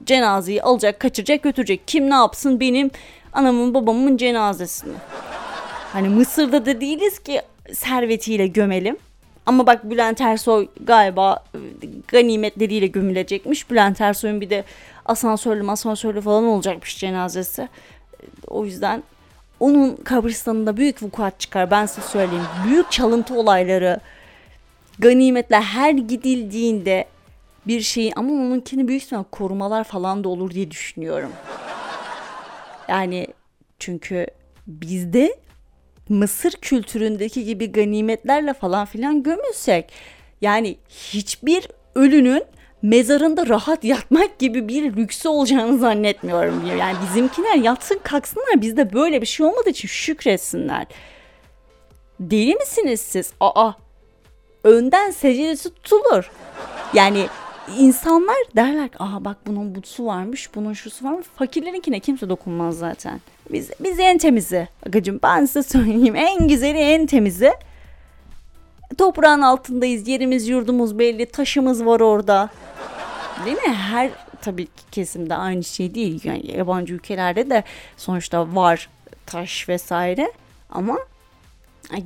cenazeyi 0.05 0.62
alacak 0.62 1.00
kaçıracak 1.00 1.43
götürecek. 1.43 1.81
Kim 1.87 2.11
ne 2.11 2.15
yapsın 2.15 2.61
benim 2.61 2.91
anamın 3.33 3.75
babamın 3.75 4.17
cenazesini. 4.17 4.95
Hani 5.93 6.09
Mısır'da 6.09 6.67
da 6.67 6.81
değiliz 6.81 7.19
ki 7.19 7.43
servetiyle 7.73 8.47
gömelim. 8.47 8.97
Ama 9.47 9.67
bak 9.67 9.91
Bülent 9.91 10.21
Ersoy 10.21 10.69
galiba 10.81 11.45
e, 11.55 11.59
ganimetleriyle 12.09 12.87
gömülecekmiş. 12.87 13.71
Bülent 13.71 14.00
Ersoy'un 14.00 14.41
bir 14.41 14.50
de 14.50 14.65
asansörlü 15.05 15.71
asansörlü 15.71 16.21
falan 16.21 16.45
olacakmış 16.45 16.99
cenazesi. 16.99 17.69
O 18.47 18.65
yüzden 18.65 19.03
onun 19.61 19.97
kabristanında 19.97 20.77
büyük 20.77 21.03
vukuat 21.03 21.41
çıkar 21.41 21.71
ben 21.71 21.87
size 21.87 22.07
söyleyeyim. 22.07 22.45
Büyük 22.67 22.91
çalıntı 22.91 23.35
olayları, 23.35 24.00
ganimetler 24.99 25.62
her 25.62 25.90
gidildiğinde 25.90 27.05
bir 27.67 27.81
şeyi 27.81 28.12
ama 28.17 28.33
onunkini 28.33 28.88
büyük 28.88 29.02
ihtimal 29.02 29.25
korumalar 29.25 29.85
falan 29.85 30.25
da 30.25 30.28
olur 30.28 30.50
diye 30.50 30.71
düşünüyorum. 30.71 31.33
Yani 32.88 33.26
çünkü 33.78 34.26
bizde 34.67 35.37
Mısır 36.09 36.52
kültüründeki 36.52 37.45
gibi 37.45 37.73
ganimetlerle 37.73 38.55
falan 38.55 38.87
filan 38.87 39.23
gömülsek 39.23 39.93
yani 40.40 40.76
hiçbir 40.88 41.69
ölünün 41.95 42.45
mezarında 42.83 43.47
rahat 43.47 43.85
yatmak 43.85 44.38
gibi 44.38 44.69
bir 44.69 44.97
lüksü 44.97 45.28
olacağını 45.28 45.78
zannetmiyorum. 45.78 46.67
Yani 46.78 46.97
bizimkiler 47.02 47.55
yatsın 47.55 48.00
kalksınlar 48.02 48.61
bizde 48.61 48.93
böyle 48.93 49.21
bir 49.21 49.26
şey 49.26 49.47
olmadığı 49.47 49.71
için 49.71 49.88
şükretsinler. 49.88 50.87
Deli 52.21 52.55
misiniz 52.55 53.00
siz? 53.00 53.33
Aa 53.40 53.73
önden 54.65 55.11
secdesi 55.11 55.75
tutulur. 55.75 56.31
Yani 56.95 57.27
insanlar 57.79 58.37
derler 58.57 58.88
ki 58.88 58.97
aha 58.99 59.25
bak 59.25 59.37
bunun 59.47 59.75
butsu 59.75 60.07
varmış, 60.07 60.55
bunun 60.55 60.73
şusu 60.73 61.05
varmış. 61.05 61.27
Fakirlerinkine 61.37 62.00
kimse 62.00 62.29
dokunmaz 62.29 62.79
zaten. 62.79 63.21
Biz, 63.53 63.71
biz 63.81 63.99
en 63.99 64.19
temizi. 64.19 64.69
Agacım 64.87 65.21
ben 65.23 65.45
size 65.45 65.62
söyleyeyim 65.62 66.17
en 66.17 66.49
güzeli 66.49 66.79
en 66.79 67.07
temizi. 67.07 67.53
Toprağın 68.99 69.41
altındayız. 69.43 70.09
Yerimiz 70.09 70.49
yurdumuz 70.49 70.99
belli. 70.99 71.27
Taşımız 71.27 71.87
var 71.87 72.00
orada. 72.00 72.50
Değil 73.45 73.57
mi? 73.57 73.75
Her 73.75 74.11
tabii 74.43 74.67
ki 74.67 74.83
kesimde 74.93 75.35
aynı 75.35 75.65
şey 75.65 75.95
değil. 75.95 76.21
Yani 76.25 76.56
yabancı 76.56 76.95
ülkelerde 76.95 77.50
de 77.50 77.65
sonuçta 77.97 78.54
var 78.54 78.89
taş 79.26 79.69
vesaire. 79.69 80.32
Ama 80.71 80.99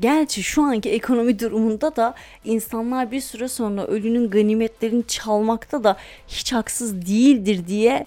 Gerçi 0.01 0.43
şu 0.43 0.63
anki 0.63 0.91
ekonomi 0.91 1.39
durumunda 1.39 1.97
da 1.97 2.15
insanlar 2.45 3.11
bir 3.11 3.21
süre 3.21 3.49
sonra 3.49 3.87
ölünün 3.87 4.31
ganimetlerini 4.31 5.07
çalmakta 5.07 5.85
da 5.85 5.97
hiç 6.29 6.53
haksız 6.53 7.07
değildir 7.07 7.67
diye 7.69 8.07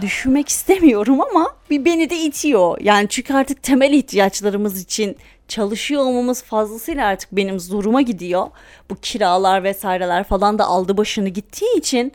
düşünmek 0.00 0.48
istemiyorum 0.48 1.20
ama 1.20 1.54
bir 1.70 1.84
beni 1.84 2.10
de 2.10 2.16
itiyor. 2.16 2.80
Yani 2.80 3.08
çünkü 3.08 3.34
artık 3.34 3.62
temel 3.62 3.92
ihtiyaçlarımız 3.92 4.82
için 4.82 5.16
çalışıyor 5.48 6.02
olmamız 6.02 6.42
fazlasıyla 6.42 7.06
artık 7.06 7.32
benim 7.32 7.60
zoruma 7.60 8.02
gidiyor. 8.02 8.46
Bu 8.90 8.94
kiralar 8.94 9.64
vesaireler 9.64 10.24
falan 10.24 10.58
da 10.58 10.64
aldı 10.64 10.96
başını 10.96 11.28
gittiği 11.28 11.78
için 11.78 12.12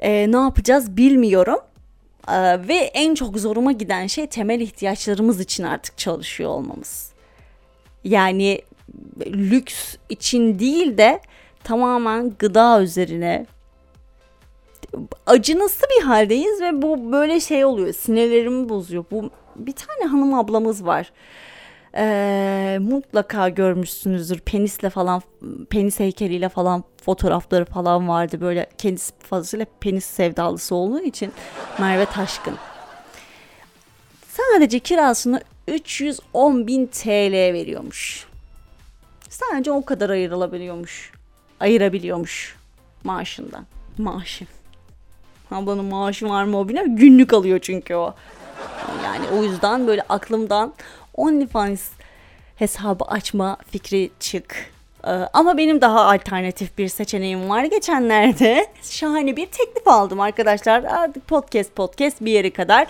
e, 0.00 0.32
ne 0.32 0.36
yapacağız 0.36 0.96
bilmiyorum. 0.96 1.58
E, 2.28 2.68
ve 2.68 2.74
en 2.74 3.14
çok 3.14 3.38
zoruma 3.38 3.72
giden 3.72 4.06
şey 4.06 4.26
temel 4.26 4.60
ihtiyaçlarımız 4.60 5.40
için 5.40 5.64
artık 5.64 5.98
çalışıyor 5.98 6.50
olmamız. 6.50 7.15
Yani 8.06 8.60
lüks 9.26 9.96
için 10.08 10.58
değil 10.58 10.98
de 10.98 11.20
tamamen 11.64 12.32
gıda 12.38 12.82
üzerine 12.82 13.46
acınası 15.26 15.86
bir 15.96 16.04
haldeyiz 16.04 16.60
ve 16.60 16.82
bu 16.82 17.12
böyle 17.12 17.40
şey 17.40 17.64
oluyor 17.64 17.92
sinirlerimi 17.92 18.68
bozuyor. 18.68 19.04
Bu 19.10 19.30
bir 19.56 19.72
tane 19.72 20.10
hanım 20.10 20.34
ablamız 20.34 20.86
var. 20.86 21.12
Ee, 21.98 22.78
mutlaka 22.80 23.48
görmüşsünüzdür 23.48 24.40
penisle 24.40 24.90
falan 24.90 25.22
penis 25.70 26.00
heykeliyle 26.00 26.48
falan 26.48 26.84
fotoğrafları 27.04 27.64
falan 27.64 28.08
vardı 28.08 28.40
böyle 28.40 28.66
kendisi 28.78 29.12
fazlasıyla 29.18 29.66
penis 29.80 30.04
sevdalısı 30.04 30.74
olduğu 30.74 31.00
için 31.00 31.32
Merve 31.78 32.06
Taşkın 32.06 32.54
sadece 34.28 34.78
kirasını 34.78 35.40
310 35.68 36.66
bin 36.66 36.86
TL 36.86 37.32
veriyormuş. 37.32 38.26
Sadece 39.28 39.70
o 39.70 39.84
kadar 39.84 40.10
ayrılabiliyormuş. 40.10 41.12
Ayırabiliyormuş 41.60 42.56
maaşından. 43.04 43.66
Maaşı. 43.98 44.46
Ablanın 45.50 45.84
maaşı 45.84 46.28
var 46.28 46.44
mı 46.44 46.58
o 46.58 46.68
bilmiyorum. 46.68 46.96
Günlük 46.96 47.32
alıyor 47.32 47.58
çünkü 47.62 47.94
o. 47.94 48.14
Yani 49.04 49.26
o 49.28 49.42
yüzden 49.42 49.86
böyle 49.86 50.02
aklımdan 50.02 50.74
OnlyFans 51.14 51.90
hesabı 52.56 53.04
açma 53.04 53.56
fikri 53.70 54.10
çık. 54.20 54.75
Ee, 55.06 55.10
ama 55.32 55.56
benim 55.56 55.80
daha 55.80 56.00
alternatif 56.00 56.78
bir 56.78 56.88
seçeneğim 56.88 57.48
var. 57.50 57.64
Geçenlerde 57.64 58.66
şahane 58.82 59.36
bir 59.36 59.46
teklif 59.46 59.88
aldım 59.88 60.20
arkadaşlar. 60.20 60.84
Podcast 61.28 61.76
podcast 61.76 62.20
bir 62.20 62.32
yere 62.32 62.50
kadar. 62.50 62.86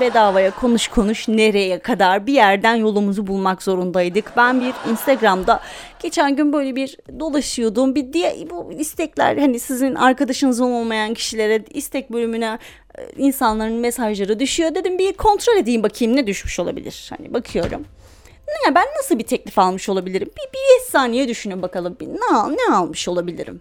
Bedavaya 0.00 0.50
konuş 0.50 0.88
konuş 0.88 1.28
nereye 1.28 1.78
kadar 1.78 2.26
bir 2.26 2.32
yerden 2.32 2.74
yolumuzu 2.74 3.26
bulmak 3.26 3.62
zorundaydık. 3.62 4.32
Ben 4.36 4.60
bir 4.60 4.90
Instagram'da 4.90 5.60
geçen 6.02 6.36
gün 6.36 6.52
böyle 6.52 6.76
bir 6.76 6.96
dolaşıyordum. 7.20 7.94
Bir 7.94 8.12
diye 8.12 8.36
bu 8.50 8.72
istekler 8.72 9.36
hani 9.36 9.60
sizin 9.60 9.94
arkadaşınız 9.94 10.60
olmayan 10.60 11.14
kişilere 11.14 11.64
istek 11.70 12.12
bölümüne 12.12 12.58
e, 12.98 13.02
insanların 13.16 13.74
mesajları 13.74 14.40
düşüyor. 14.40 14.74
Dedim 14.74 14.98
bir 14.98 15.12
kontrol 15.12 15.56
edeyim 15.56 15.82
bakayım 15.82 16.16
ne 16.16 16.26
düşmüş 16.26 16.60
olabilir. 16.60 17.10
Hani 17.18 17.34
bakıyorum 17.34 17.84
ne 18.48 18.74
ben 18.74 18.86
nasıl 18.98 19.18
bir 19.18 19.24
teklif 19.24 19.58
almış 19.58 19.88
olabilirim? 19.88 20.28
Bir, 20.28 20.52
bir 20.52 20.90
saniye 20.90 21.28
düşünün 21.28 21.62
bakalım. 21.62 21.96
Bir, 22.00 22.08
ne, 22.08 22.56
ne 22.56 22.74
almış 22.74 23.08
olabilirim? 23.08 23.60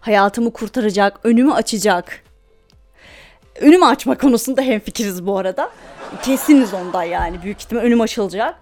Hayatımı 0.00 0.52
kurtaracak, 0.52 1.20
önümü 1.24 1.52
açacak. 1.52 2.22
Önümü 3.60 3.84
açma 3.84 4.18
konusunda 4.18 4.62
hemfikiriz 4.62 5.26
bu 5.26 5.38
arada. 5.38 5.70
Kesiniz 6.22 6.74
onda 6.74 7.04
yani 7.04 7.42
büyük 7.42 7.60
ihtimal 7.60 7.82
önüm 7.82 8.00
açılacak. 8.00 8.54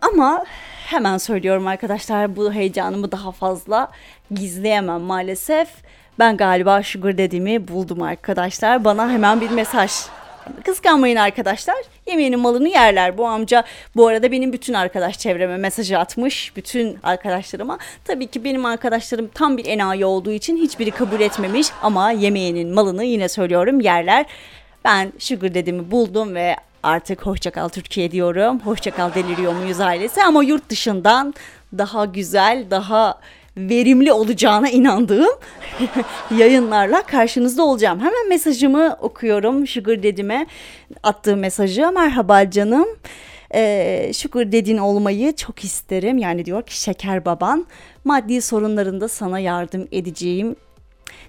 Ama 0.00 0.44
hemen 0.86 1.18
söylüyorum 1.18 1.66
arkadaşlar 1.66 2.36
bu 2.36 2.52
heyecanımı 2.52 3.12
daha 3.12 3.32
fazla 3.32 3.90
gizleyemem 4.30 5.00
maalesef. 5.00 5.68
Ben 6.18 6.36
galiba 6.36 6.82
Sugar 6.82 7.18
dediğimi 7.18 7.68
buldum 7.68 8.02
arkadaşlar. 8.02 8.84
Bana 8.84 9.10
hemen 9.10 9.40
bir 9.40 9.50
mesaj 9.50 9.92
Kıskanmayın 10.64 11.16
arkadaşlar. 11.16 11.76
Yemeğinin 12.06 12.40
malını 12.40 12.68
yerler. 12.68 13.18
Bu 13.18 13.26
amca 13.26 13.64
bu 13.96 14.06
arada 14.06 14.32
benim 14.32 14.52
bütün 14.52 14.74
arkadaş 14.74 15.18
çevreme 15.18 15.56
mesajı 15.56 15.98
atmış. 15.98 16.56
Bütün 16.56 16.98
arkadaşlarıma. 17.02 17.78
Tabii 18.04 18.26
ki 18.26 18.44
benim 18.44 18.66
arkadaşlarım 18.66 19.28
tam 19.34 19.56
bir 19.56 19.66
enayi 19.66 20.04
olduğu 20.04 20.32
için 20.32 20.56
hiçbiri 20.56 20.90
kabul 20.90 21.20
etmemiş. 21.20 21.66
Ama 21.82 22.10
yemeğinin 22.10 22.74
malını 22.74 23.04
yine 23.04 23.28
söylüyorum 23.28 23.80
yerler. 23.80 24.26
Ben 24.84 25.12
Sugar 25.18 25.54
dediğimi 25.54 25.90
buldum 25.90 26.34
ve 26.34 26.56
artık 26.82 27.26
hoşçakal 27.26 27.68
Türkiye 27.68 28.10
diyorum. 28.10 28.60
Hoşçakal 28.60 29.14
deliriyor 29.14 29.52
muyuz 29.52 29.80
ailesi 29.80 30.22
ama 30.22 30.42
yurt 30.44 30.70
dışından 30.70 31.34
daha 31.78 32.04
güzel, 32.04 32.64
daha 32.70 33.20
verimli 33.56 34.12
olacağına 34.12 34.68
inandığım 34.68 35.38
yayınlarla 36.38 37.02
karşınızda 37.02 37.62
olacağım. 37.62 38.00
Hemen 38.00 38.28
mesajımı 38.28 38.96
okuyorum 39.00 39.66
Sugar 39.66 40.02
Dedim'e 40.02 40.46
attığım 41.02 41.38
mesajı. 41.38 41.90
Merhaba 41.94 42.50
canım. 42.50 42.86
Ee, 43.54 44.10
şükür 44.14 44.52
dedin 44.52 44.78
olmayı 44.78 45.36
çok 45.36 45.64
isterim. 45.64 46.18
Yani 46.18 46.44
diyor 46.44 46.62
ki 46.62 46.80
şeker 46.80 47.24
baban 47.24 47.66
maddi 48.04 48.42
sorunlarında 48.42 49.08
sana 49.08 49.38
yardım 49.38 49.88
edeceğim. 49.92 50.56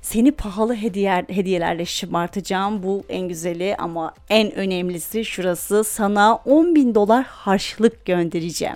Seni 0.01 0.31
pahalı 0.31 0.75
hediye, 0.75 1.25
hediyelerle 1.29 1.85
şımartacağım. 1.85 2.83
Bu 2.83 3.03
en 3.09 3.27
güzeli 3.27 3.75
ama 3.75 4.13
en 4.29 4.55
önemlisi 4.55 5.25
şurası. 5.25 5.83
Sana 5.83 6.35
10 6.35 6.75
bin 6.75 6.95
dolar 6.95 7.23
harçlık 7.23 8.05
göndereceğim. 8.05 8.75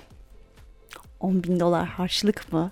10 1.20 1.42
bin 1.42 1.60
dolar 1.60 1.86
harçlık 1.86 2.52
mı? 2.52 2.70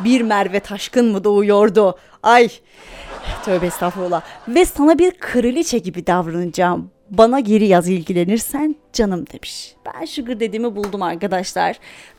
Bir 0.00 0.20
Merve 0.20 0.60
Taşkın 0.60 1.12
mı 1.12 1.24
doğuyordu? 1.24 1.98
Ay 2.22 2.48
tövbe 3.44 3.66
estağfurullah. 3.66 4.22
Ve 4.48 4.64
sana 4.64 4.98
bir 4.98 5.10
kraliçe 5.10 5.78
gibi 5.78 6.06
davranacağım. 6.06 6.90
Bana 7.10 7.40
geri 7.40 7.66
yaz 7.66 7.88
ilgilenirsen 7.88 8.76
canım 8.92 9.24
demiş. 9.32 9.74
Ben 9.86 10.04
sugar 10.04 10.40
dediğimi 10.40 10.76
buldum 10.76 11.02
arkadaşlar. 11.02 11.76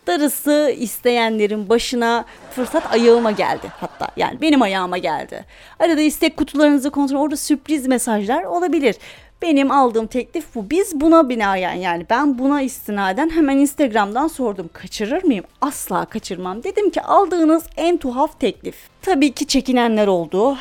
Darısı 0.07 0.75
isteyenlerin 0.79 1.69
başına 1.69 2.25
fırsat 2.51 2.93
ayağıma 2.93 3.31
geldi 3.31 3.67
hatta. 3.79 4.07
Yani 4.17 4.41
benim 4.41 4.61
ayağıma 4.61 4.97
geldi. 4.97 5.45
Arada 5.79 6.01
istek 6.01 6.37
kutularınızı 6.37 6.91
kontrol 6.91 7.19
orada 7.19 7.37
sürpriz 7.37 7.87
mesajlar 7.87 8.43
olabilir. 8.43 8.95
Benim 9.41 9.71
aldığım 9.71 10.08
teklif 10.08 10.56
bu. 10.56 10.69
Biz 10.69 11.02
buna 11.02 11.30
binaen 11.30 11.76
yani 11.76 12.06
ben 12.10 12.39
buna 12.39 12.62
istinaden 12.62 13.30
hemen 13.30 13.58
Instagram'dan 13.58 14.28
sordum. 14.28 14.69
Kaçırır 14.73 15.23
mıyım? 15.23 15.45
Asla 15.62 16.06
kaçırmam. 16.06 16.63
Dedim 16.63 16.89
ki 16.89 17.02
aldığınız 17.02 17.63
en 17.78 17.97
tuhaf 17.97 18.39
teklif. 18.39 18.76
Tabii 19.02 19.32
ki 19.32 19.47
çekinenler 19.47 20.08
oldu. 20.08 20.58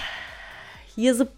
Yazıp 0.96 1.28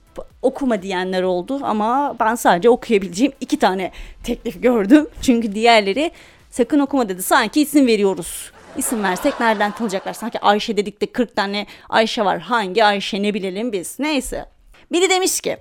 okuma 0.42 0.82
diyenler 0.82 1.22
oldu 1.22 1.60
ama 1.62 2.16
ben 2.20 2.34
sadece 2.34 2.70
okuyabileceğim 2.70 3.32
iki 3.40 3.58
tane 3.58 3.92
teklif 4.24 4.62
gördüm. 4.62 5.06
Çünkü 5.22 5.54
diğerleri 5.54 6.10
sakın 6.50 6.78
okuma 6.78 7.08
dedi. 7.08 7.22
Sanki 7.22 7.60
isim 7.60 7.86
veriyoruz. 7.86 8.52
İsim 8.76 9.04
versek 9.04 9.40
nereden 9.40 9.70
tanıyacaklar? 9.70 10.12
Sanki 10.12 10.40
Ayşe 10.40 10.76
dedik 10.76 11.00
de 11.00 11.06
40 11.06 11.36
tane 11.36 11.66
Ayşe 11.88 12.24
var. 12.24 12.38
Hangi 12.38 12.84
Ayşe 12.84 13.22
ne 13.22 13.34
bilelim 13.34 13.72
biz. 13.72 13.98
Neyse. 13.98 14.44
Biri 14.92 15.10
demiş 15.10 15.40
ki 15.40 15.56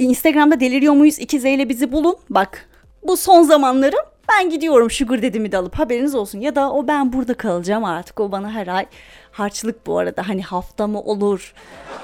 Instagram'da 0.00 0.60
deliriyor 0.60 0.94
muyuz 0.94 1.18
2Z 1.18 1.48
ile 1.48 1.68
bizi 1.68 1.92
bulun. 1.92 2.16
Bak 2.30 2.68
bu 3.02 3.16
son 3.16 3.42
zamanlarım 3.42 4.04
ben 4.32 4.50
gidiyorum 4.50 4.90
sugar 4.90 5.22
dedimi 5.22 5.52
de 5.52 5.56
alıp 5.56 5.78
haberiniz 5.78 6.14
olsun. 6.14 6.40
Ya 6.40 6.54
da 6.54 6.72
o 6.72 6.88
ben 6.88 7.12
burada 7.12 7.34
kalacağım 7.34 7.84
artık 7.84 8.20
o 8.20 8.32
bana 8.32 8.50
her 8.50 8.66
ay 8.66 8.86
harçlık 9.32 9.86
bu 9.86 9.98
arada 9.98 10.28
hani 10.28 10.42
hafta 10.42 10.86
mı 10.86 11.00
olur 11.00 11.54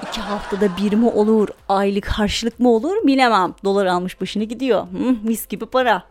iki 0.07 0.21
haftada 0.21 0.69
bir 0.77 0.93
mi 0.93 1.05
olur 1.09 1.47
aylık 1.69 2.07
harçlık 2.07 2.59
mı 2.59 2.69
olur 2.69 3.07
bilemem. 3.07 3.53
Dolar 3.63 3.85
almış 3.85 4.21
başını 4.21 4.43
gidiyor 4.43 4.81
Hı, 4.81 5.15
mis 5.23 5.47
gibi 5.47 5.65
para. 5.65 6.03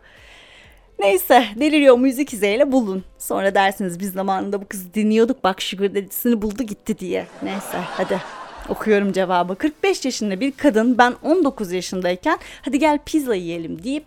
Neyse 0.99 1.45
deliriyor 1.55 1.95
2Z 1.97 2.55
ile 2.55 2.71
bulun. 2.71 3.03
Sonra 3.17 3.55
dersiniz 3.55 3.99
biz 3.99 4.13
zamanında 4.13 4.61
bu 4.61 4.67
kızı 4.67 4.93
dinliyorduk 4.93 5.43
bak 5.43 5.61
sugar 5.61 5.95
dedisini 5.95 6.41
buldu 6.41 6.63
gitti 6.63 6.99
diye. 6.99 7.27
Neyse 7.43 7.77
hadi 7.97 8.21
okuyorum 8.69 9.13
cevabı. 9.13 9.55
45 9.55 10.05
yaşında 10.05 10.39
bir 10.39 10.51
kadın 10.51 10.97
ben 10.97 11.15
19 11.23 11.71
yaşındayken 11.71 12.39
hadi 12.61 12.79
gel 12.79 12.99
pizza 13.05 13.35
yiyelim 13.35 13.83
deyip 13.83 14.05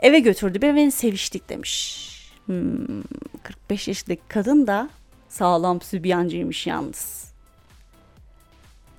eve 0.00 0.18
götürdü 0.18 0.62
beni 0.62 0.74
ve 0.74 0.90
seviştik 0.90 1.48
demiş. 1.48 2.06
Hmm, 2.46 3.02
45 3.42 3.88
yaşındaki 3.88 4.22
kadın 4.28 4.66
da 4.66 4.90
sağlam 5.28 5.80
sübyancıymış 5.80 6.66
yalnız. 6.66 7.30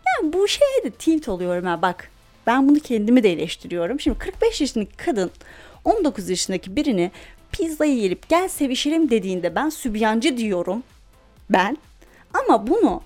Yani 0.06 0.34
bu 0.34 0.48
şeye 0.48 0.84
de 0.84 0.90
tilt 0.90 1.28
oluyorum 1.28 1.66
ha 1.66 1.82
bak. 1.82 2.12
Ben 2.48 2.70
bunu 2.70 2.80
kendimi 2.80 3.24
de 3.24 3.32
eleştiriyorum. 3.32 4.00
Şimdi 4.00 4.18
45 4.18 4.62
yaşındaki 4.62 4.98
kadın 4.98 5.32
19 5.86 6.30
yaşındaki 6.30 6.76
birini 6.76 7.12
pizza 7.52 7.86
yiyelim 7.86 8.20
gel 8.30 8.48
sevişelim 8.48 9.10
dediğinde 9.10 9.56
ben 9.56 9.70
sübyancı 9.70 10.38
diyorum. 10.38 10.84
Ben. 11.50 11.78
Ama 12.34 12.68
bunu 12.68 13.02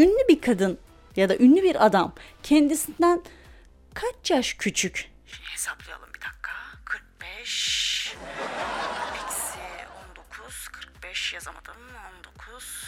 ünlü 0.00 0.28
bir 0.28 0.40
kadın 0.40 0.78
ya 1.16 1.28
da 1.28 1.36
ünlü 1.36 1.62
bir 1.62 1.86
adam 1.86 2.12
kendisinden 2.42 3.22
kaç 3.94 4.30
yaş 4.30 4.54
küçük? 4.54 5.10
Şimdi 5.26 5.48
hesaplayalım 5.52 6.08
bir 6.08 6.20
dakika. 6.20 6.52
45 6.84 8.16
eksi 9.14 9.58
19 10.10 10.68
45 10.68 11.34
yazamadım 11.34 11.76
19 12.48 12.84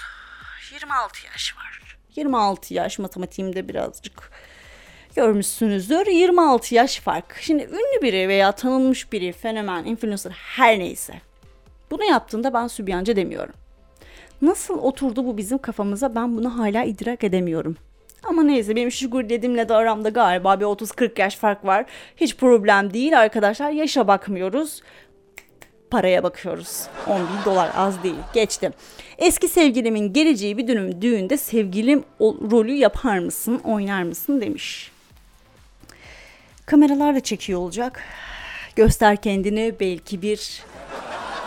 26 0.73 1.27
yaş 1.27 1.57
var. 1.57 1.99
26 2.17 2.75
yaş 2.75 2.99
matematiğimde 2.99 3.69
birazcık 3.69 4.31
görmüşsünüzdür. 5.17 6.07
26 6.07 6.75
yaş 6.75 7.01
fark. 7.01 7.37
Şimdi 7.41 7.63
ünlü 7.63 8.03
biri 8.03 8.29
veya 8.29 8.53
tanınmış 8.53 9.13
biri, 9.13 9.33
fenomen, 9.33 9.85
influencer 9.85 10.31
her 10.31 10.79
neyse. 10.79 11.21
Bunu 11.91 12.05
yaptığında 12.05 12.55
ben 12.55 12.67
sübyancı 12.67 13.17
demiyorum. 13.17 13.55
Nasıl 14.43 14.79
oturdu 14.79 15.27
bu 15.27 15.37
bizim 15.37 15.59
kafamıza 15.59 16.15
ben 16.15 16.37
bunu 16.37 16.59
hala 16.59 16.85
idrak 16.85 17.25
edemiyorum. 17.25 17.77
Ama 18.23 18.43
neyse 18.43 18.77
benim 18.77 18.91
sugar 18.91 19.29
dedimle 19.29 19.69
de 19.69 19.75
aramda 19.75 20.09
galiba 20.09 20.61
bir 20.61 20.65
30-40 20.65 21.21
yaş 21.21 21.37
fark 21.37 21.65
var. 21.65 21.85
Hiç 22.17 22.37
problem 22.37 22.95
değil 22.95 23.21
arkadaşlar. 23.21 23.71
Yaşa 23.71 24.09
bakmıyoruz. 24.09 24.83
Paraya 25.91 26.23
bakıyoruz. 26.23 26.87
10 27.07 27.21
bin 27.21 27.45
dolar 27.45 27.71
az 27.77 28.03
değil. 28.03 28.15
Geçtim. 28.35 28.73
Eski 29.19 29.49
sevgilimin 29.49 30.13
geleceği 30.13 30.59
bir 30.59 30.69
dönüm 30.69 31.03
düğünde 31.03 31.37
sevgilim 31.37 32.05
rolü 32.21 32.73
yapar 32.73 33.19
mısın, 33.19 33.61
oynar 33.65 34.03
mısın 34.03 34.41
demiş. 34.41 34.93
Kameralar 36.67 37.15
da 37.15 37.21
çekiyor 37.21 37.61
olacak. 37.61 38.03
Göster 38.77 39.17
kendini 39.17 39.75
belki 39.81 40.23
bir 40.23 40.63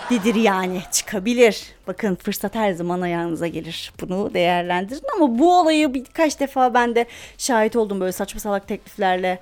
Didir 0.10 0.36
yani 0.36 0.82
çıkabilir. 0.92 1.64
Bakın 1.88 2.16
fırsat 2.16 2.56
her 2.56 2.72
zaman 2.72 3.02
ayağınıza 3.02 3.48
gelir. 3.48 3.94
Bunu 4.02 4.34
değerlendirin 4.34 5.02
ama 5.16 5.40
bu 5.40 5.60
olayı 5.60 5.94
birkaç 5.94 6.40
defa 6.40 6.74
ben 6.74 6.96
de 6.96 7.06
şahit 7.38 7.76
oldum 7.76 8.00
böyle 8.00 8.12
saçma 8.12 8.40
salak 8.40 8.68
tekliflerle. 8.68 9.40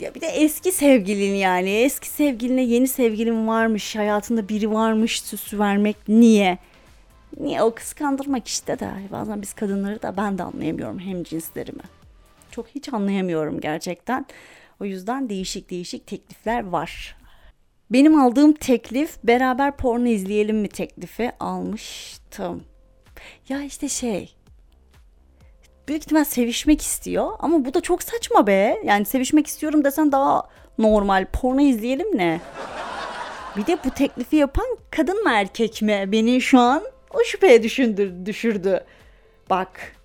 Ya 0.00 0.14
bir 0.14 0.20
de 0.20 0.26
eski 0.26 0.72
sevgilin 0.72 1.34
yani 1.34 1.70
eski 1.70 2.08
sevgiline 2.08 2.62
yeni 2.62 2.88
sevgilin 2.88 3.48
varmış 3.48 3.96
hayatında 3.96 4.48
biri 4.48 4.72
varmış 4.72 5.22
süsü 5.22 5.58
vermek 5.58 5.96
niye? 6.08 6.58
Niye 7.40 7.62
o 7.62 7.74
kıskandırmak 7.74 8.48
işte 8.48 8.78
de 8.78 8.90
bazen 9.12 9.42
biz 9.42 9.52
kadınları 9.52 10.02
da 10.02 10.16
ben 10.16 10.38
de 10.38 10.42
anlayamıyorum 10.42 10.98
hem 10.98 11.22
cinslerimi. 11.22 11.82
Çok 12.50 12.68
hiç 12.68 12.92
anlayamıyorum 12.92 13.60
gerçekten. 13.60 14.26
O 14.80 14.84
yüzden 14.84 15.28
değişik 15.28 15.70
değişik 15.70 16.06
teklifler 16.06 16.64
var. 16.68 17.16
Benim 17.90 18.20
aldığım 18.20 18.52
teklif 18.52 19.16
beraber 19.24 19.76
porno 19.76 20.06
izleyelim 20.06 20.56
mi 20.56 20.68
teklifi 20.68 21.32
almıştım. 21.40 22.64
Ya 23.48 23.62
işte 23.62 23.88
şey 23.88 24.34
büyük 25.88 26.02
ihtimal 26.02 26.24
sevişmek 26.24 26.82
istiyor 26.82 27.30
ama 27.38 27.64
bu 27.64 27.74
da 27.74 27.80
çok 27.80 28.02
saçma 28.02 28.46
be. 28.46 28.82
Yani 28.84 29.04
sevişmek 29.04 29.46
istiyorum 29.46 29.84
desen 29.84 30.12
daha 30.12 30.42
normal 30.78 31.26
porno 31.32 31.60
izleyelim 31.60 32.18
ne? 32.18 32.40
Bir 33.56 33.66
de 33.66 33.78
bu 33.84 33.90
teklifi 33.90 34.36
yapan 34.36 34.66
kadın 34.90 35.22
mı 35.22 35.30
erkek 35.34 35.82
mi? 35.82 36.04
Beni 36.06 36.40
şu 36.40 36.58
an 36.58 36.82
o 37.14 37.24
şüpheye 37.24 37.62
düşündür, 37.62 38.26
düşürdü. 38.26 38.84
Bak 39.50 39.96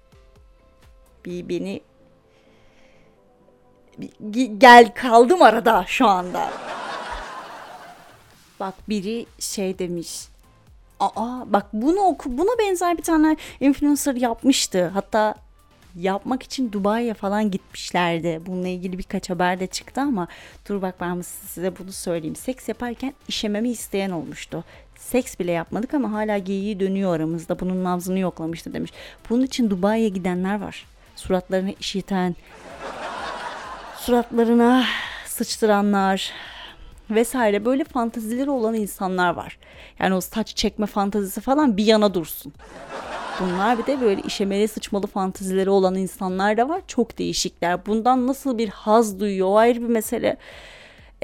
bir 1.26 1.50
beni 1.50 1.82
bir, 4.20 4.46
gel 4.46 4.94
kaldım 4.94 5.42
arada 5.42 5.84
şu 5.88 6.08
anda. 6.08 6.50
Bak 8.60 8.74
biri 8.90 9.26
şey 9.40 9.80
demiş. 9.80 10.28
Aa 11.00 11.44
bak 11.46 11.66
bunu 11.74 12.00
oku 12.00 12.38
buna 12.38 12.60
benzer 12.60 12.98
bir 12.98 13.04
tane 13.04 13.38
influencer 13.60 14.16
yapmıştı. 14.16 14.88
Hatta 14.88 15.36
yapmak 15.96 16.44
için 16.44 16.72
Dubai'ye 16.72 17.14
falan 17.14 17.52
gitmişlerdi. 17.52 18.42
Bununla 18.46 18.68
ilgili 18.68 18.98
birkaç 18.98 19.30
haber 19.30 19.60
de 19.60 19.68
çıktı 19.68 20.02
ama 20.02 20.28
dur 20.70 20.82
bak 20.82 20.96
ben 21.02 21.22
size 21.22 21.78
bunu 21.80 21.92
söyleyeyim. 21.92 22.36
Seks 22.36 22.70
yaparken 22.70 23.14
işememi 23.28 23.70
isteyen 23.70 24.10
olmuştu. 24.10 24.64
Seks 24.98 25.40
bile 25.40 25.52
yapmadık 25.52 25.94
ama 25.94 26.12
hala 26.12 26.38
geyiği 26.38 26.80
dönüyor 26.80 27.16
aramızda. 27.16 27.60
Bunun 27.60 27.84
nabzını 27.84 28.20
yoklamıştı 28.20 28.74
demiş. 28.74 28.92
Bunun 29.30 29.44
için 29.44 29.70
Dubai'ye 29.70 30.10
gidenler 30.10 30.62
var. 30.62 30.86
Suratlarını 31.16 31.74
işiten, 31.80 32.36
suratlarına 33.98 34.86
sıçtıranlar, 35.26 36.32
vesaire 37.16 37.66
böyle 37.66 37.84
fantazileri 37.84 38.50
olan 38.50 38.74
insanlar 38.74 39.34
var. 39.34 39.58
Yani 40.00 40.16
o 40.16 40.22
saç 40.22 40.56
çekme 40.56 40.86
fantazisi 40.86 41.42
falan 41.42 41.78
bir 41.78 41.86
yana 41.86 42.14
dursun. 42.14 42.54
Bunlar 43.40 43.78
bir 43.78 43.86
de 43.86 44.02
böyle 44.02 44.22
işemeli 44.22 44.68
sıçmalı 44.68 45.08
fantazileri 45.08 45.70
olan 45.70 45.96
insanlar 45.96 46.58
da 46.58 46.70
var. 46.70 46.82
Çok 46.88 47.18
değişikler. 47.18 47.86
Bundan 47.86 48.28
nasıl 48.28 48.58
bir 48.58 48.70
haz 48.70 49.20
duyuyor 49.20 49.48
o 49.48 49.58
ayrı 49.58 49.82
bir 49.82 49.88
mesele. 49.88 50.38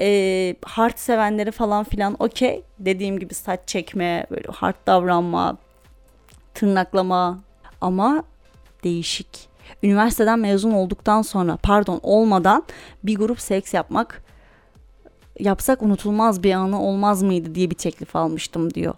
Ee, 0.00 0.56
hard 0.64 0.96
sevenleri 0.96 1.50
falan 1.50 1.84
filan 1.84 2.16
okey. 2.18 2.62
Dediğim 2.78 3.18
gibi 3.18 3.34
saç 3.34 3.60
çekme, 3.66 4.26
böyle 4.30 4.48
hard 4.52 4.86
davranma, 4.86 5.56
tırnaklama 6.54 7.38
ama 7.80 8.24
değişik. 8.84 9.48
Üniversiteden 9.82 10.38
mezun 10.38 10.72
olduktan 10.72 11.22
sonra 11.22 11.58
pardon 11.62 12.00
olmadan 12.02 12.62
bir 13.04 13.16
grup 13.16 13.40
seks 13.40 13.74
yapmak 13.74 14.22
yapsak 15.40 15.82
unutulmaz 15.82 16.42
bir 16.42 16.52
anı 16.52 16.82
olmaz 16.82 17.22
mıydı 17.22 17.54
diye 17.54 17.70
bir 17.70 17.74
teklif 17.74 18.16
almıştım 18.16 18.74
diyor. 18.74 18.94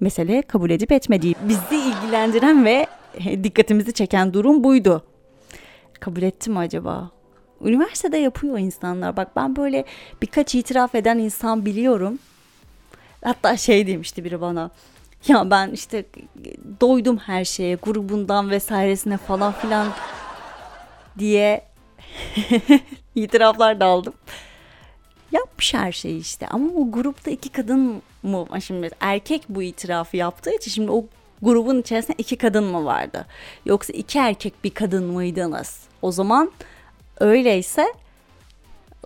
Mesele 0.00 0.42
kabul 0.42 0.70
edip 0.70 0.92
etmediği. 0.92 1.34
Bizi 1.48 1.76
ilgilendiren 1.76 2.64
ve 2.64 2.86
dikkatimizi 3.44 3.92
çeken 3.92 4.34
durum 4.34 4.64
buydu. 4.64 5.02
Kabul 6.00 6.22
etti 6.22 6.50
mi 6.50 6.58
acaba? 6.58 7.10
Üniversitede 7.64 8.16
yapıyor 8.16 8.58
insanlar. 8.58 9.16
Bak 9.16 9.36
ben 9.36 9.56
böyle 9.56 9.84
birkaç 10.22 10.54
itiraf 10.54 10.94
eden 10.94 11.18
insan 11.18 11.66
biliyorum. 11.66 12.18
Hatta 13.24 13.56
şey 13.56 13.86
demişti 13.86 14.24
biri 14.24 14.40
bana. 14.40 14.70
Ya 15.28 15.50
ben 15.50 15.70
işte 15.70 16.04
doydum 16.80 17.16
her 17.16 17.44
şeye, 17.44 17.74
grubundan 17.74 18.50
vesairesine 18.50 19.16
falan 19.16 19.52
filan 19.52 19.86
diye 21.18 21.64
itiraflar 23.14 23.80
da 23.80 23.84
aldım. 23.86 24.14
Yapmış 25.36 25.74
her 25.74 25.92
şeyi 25.92 26.20
işte 26.20 26.46
ama 26.46 26.70
o 26.76 26.90
grupta 26.90 27.30
iki 27.30 27.48
kadın 27.48 28.02
mı 28.22 28.46
şimdi 28.60 28.90
erkek 29.00 29.42
bu 29.48 29.62
itirafı 29.62 30.16
yaptığı 30.16 30.56
için 30.56 30.70
şimdi 30.70 30.90
o 30.90 31.04
grubun 31.42 31.80
içerisinde 31.80 32.16
iki 32.18 32.36
kadın 32.36 32.64
mı 32.64 32.84
vardı? 32.84 33.26
Yoksa 33.64 33.92
iki 33.92 34.18
erkek 34.18 34.64
bir 34.64 34.70
kadın 34.70 35.04
mıydınız? 35.04 35.80
O 36.02 36.12
zaman 36.12 36.50
öyleyse 37.20 37.86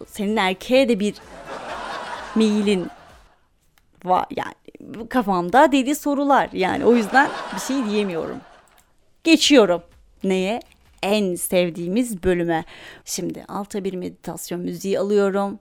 senin 0.07 0.37
erkeğe 0.37 0.89
de 0.89 1.01
bir 1.01 1.15
meyilin 2.35 2.89
var 4.05 4.27
yani 4.37 4.55
kafamda 5.09 5.73
deli 5.73 5.95
sorular 5.95 6.49
yani 6.53 6.85
o 6.85 6.95
yüzden 6.95 7.31
bir 7.55 7.61
şey 7.61 7.85
diyemiyorum. 7.85 8.41
Geçiyorum. 9.25 9.83
Neye? 10.25 10.61
En 11.03 11.35
sevdiğimiz 11.35 12.23
bölüme. 12.23 12.65
Şimdi 13.05 13.45
alta 13.49 13.85
bir 13.85 13.95
meditasyon 13.95 14.61
müziği 14.61 14.99
alıyorum. 14.99 15.59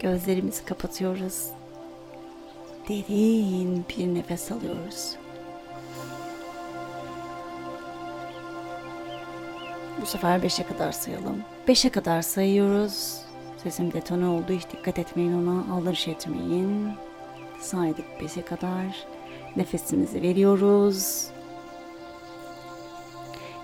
Gözlerimizi 0.00 0.64
kapatıyoruz. 0.64 1.46
Derin 2.88 3.84
bir 3.88 4.14
nefes 4.14 4.52
alıyoruz. 4.52 5.14
Bu 10.00 10.06
sefer 10.06 10.40
5'e 10.40 10.66
kadar 10.66 10.92
sayalım. 10.92 11.42
5'e 11.68 11.90
kadar 11.90 12.22
sayıyoruz. 12.22 13.20
Sesim 13.62 13.92
detone 13.92 14.26
oldu. 14.26 14.52
Hiç 14.52 14.62
dikkat 14.72 14.98
etmeyin 14.98 15.46
ona. 15.46 15.74
Aldırış 15.74 16.08
etmeyin. 16.08 16.90
Saydık 17.60 18.06
5'e 18.20 18.42
kadar. 18.44 19.06
Nefesimizi 19.56 20.22
veriyoruz. 20.22 21.26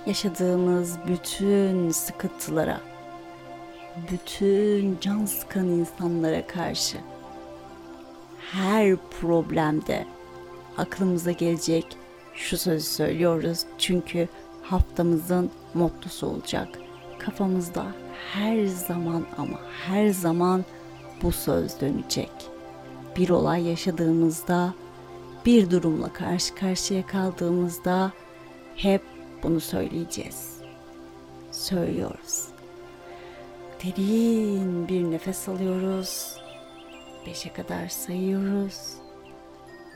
Yaşadığımız 0.06 0.98
bütün 1.08 1.90
sıkıntılara, 1.90 2.80
bütün 4.10 4.98
can 5.00 5.26
sıkan 5.26 5.66
insanlara 5.66 6.46
karşı 6.46 6.98
her 8.52 8.96
problemde 8.96 10.06
aklımıza 10.78 11.32
gelecek 11.32 11.96
şu 12.34 12.58
sözü 12.58 12.84
söylüyoruz. 12.86 13.64
Çünkü 13.78 14.28
haftamızın 14.62 15.50
mottosu 15.74 16.26
olacak. 16.26 16.68
Kafamızda 17.18 17.86
her 18.32 18.66
zaman 18.66 19.26
ama 19.38 19.58
her 19.86 20.08
zaman 20.08 20.64
bu 21.22 21.32
söz 21.32 21.80
dönecek. 21.80 22.30
Bir 23.16 23.30
olay 23.30 23.68
yaşadığımızda, 23.68 24.74
bir 25.46 25.70
durumla 25.70 26.12
karşı 26.12 26.54
karşıya 26.54 27.06
kaldığımızda 27.06 28.12
hep 28.76 29.02
bunu 29.42 29.60
söyleyeceğiz. 29.60 30.56
Söylüyoruz. 31.50 32.51
Derin 33.84 34.88
bir 34.88 35.02
nefes 35.02 35.48
alıyoruz. 35.48 36.36
Beşe 37.26 37.52
kadar 37.52 37.88
sayıyoruz. 37.88 38.76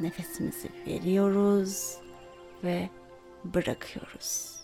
Nefesimizi 0.00 0.68
veriyoruz 0.86 1.94
ve 2.64 2.88
bırakıyoruz. 3.44 4.56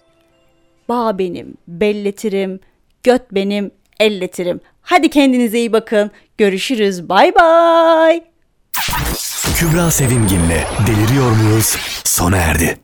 Bağ 0.89 1.19
benim, 1.19 1.55
belletirim, 1.69 2.61
göt 3.03 3.23
benim, 3.33 3.71
elletirim. 4.01 4.61
Hadi 4.83 5.11
kendinize 5.11 5.59
iyi 5.59 5.73
bakın. 5.73 6.11
Görüşürüz. 6.39 7.09
Bay 7.09 7.35
bay. 7.35 8.25
Kübra 9.57 9.91
Sevimgin'le 9.91 10.61
Deliriyor 10.87 11.31
Muyuz 11.31 11.77
sona 12.05 12.37
erdi. 12.37 12.79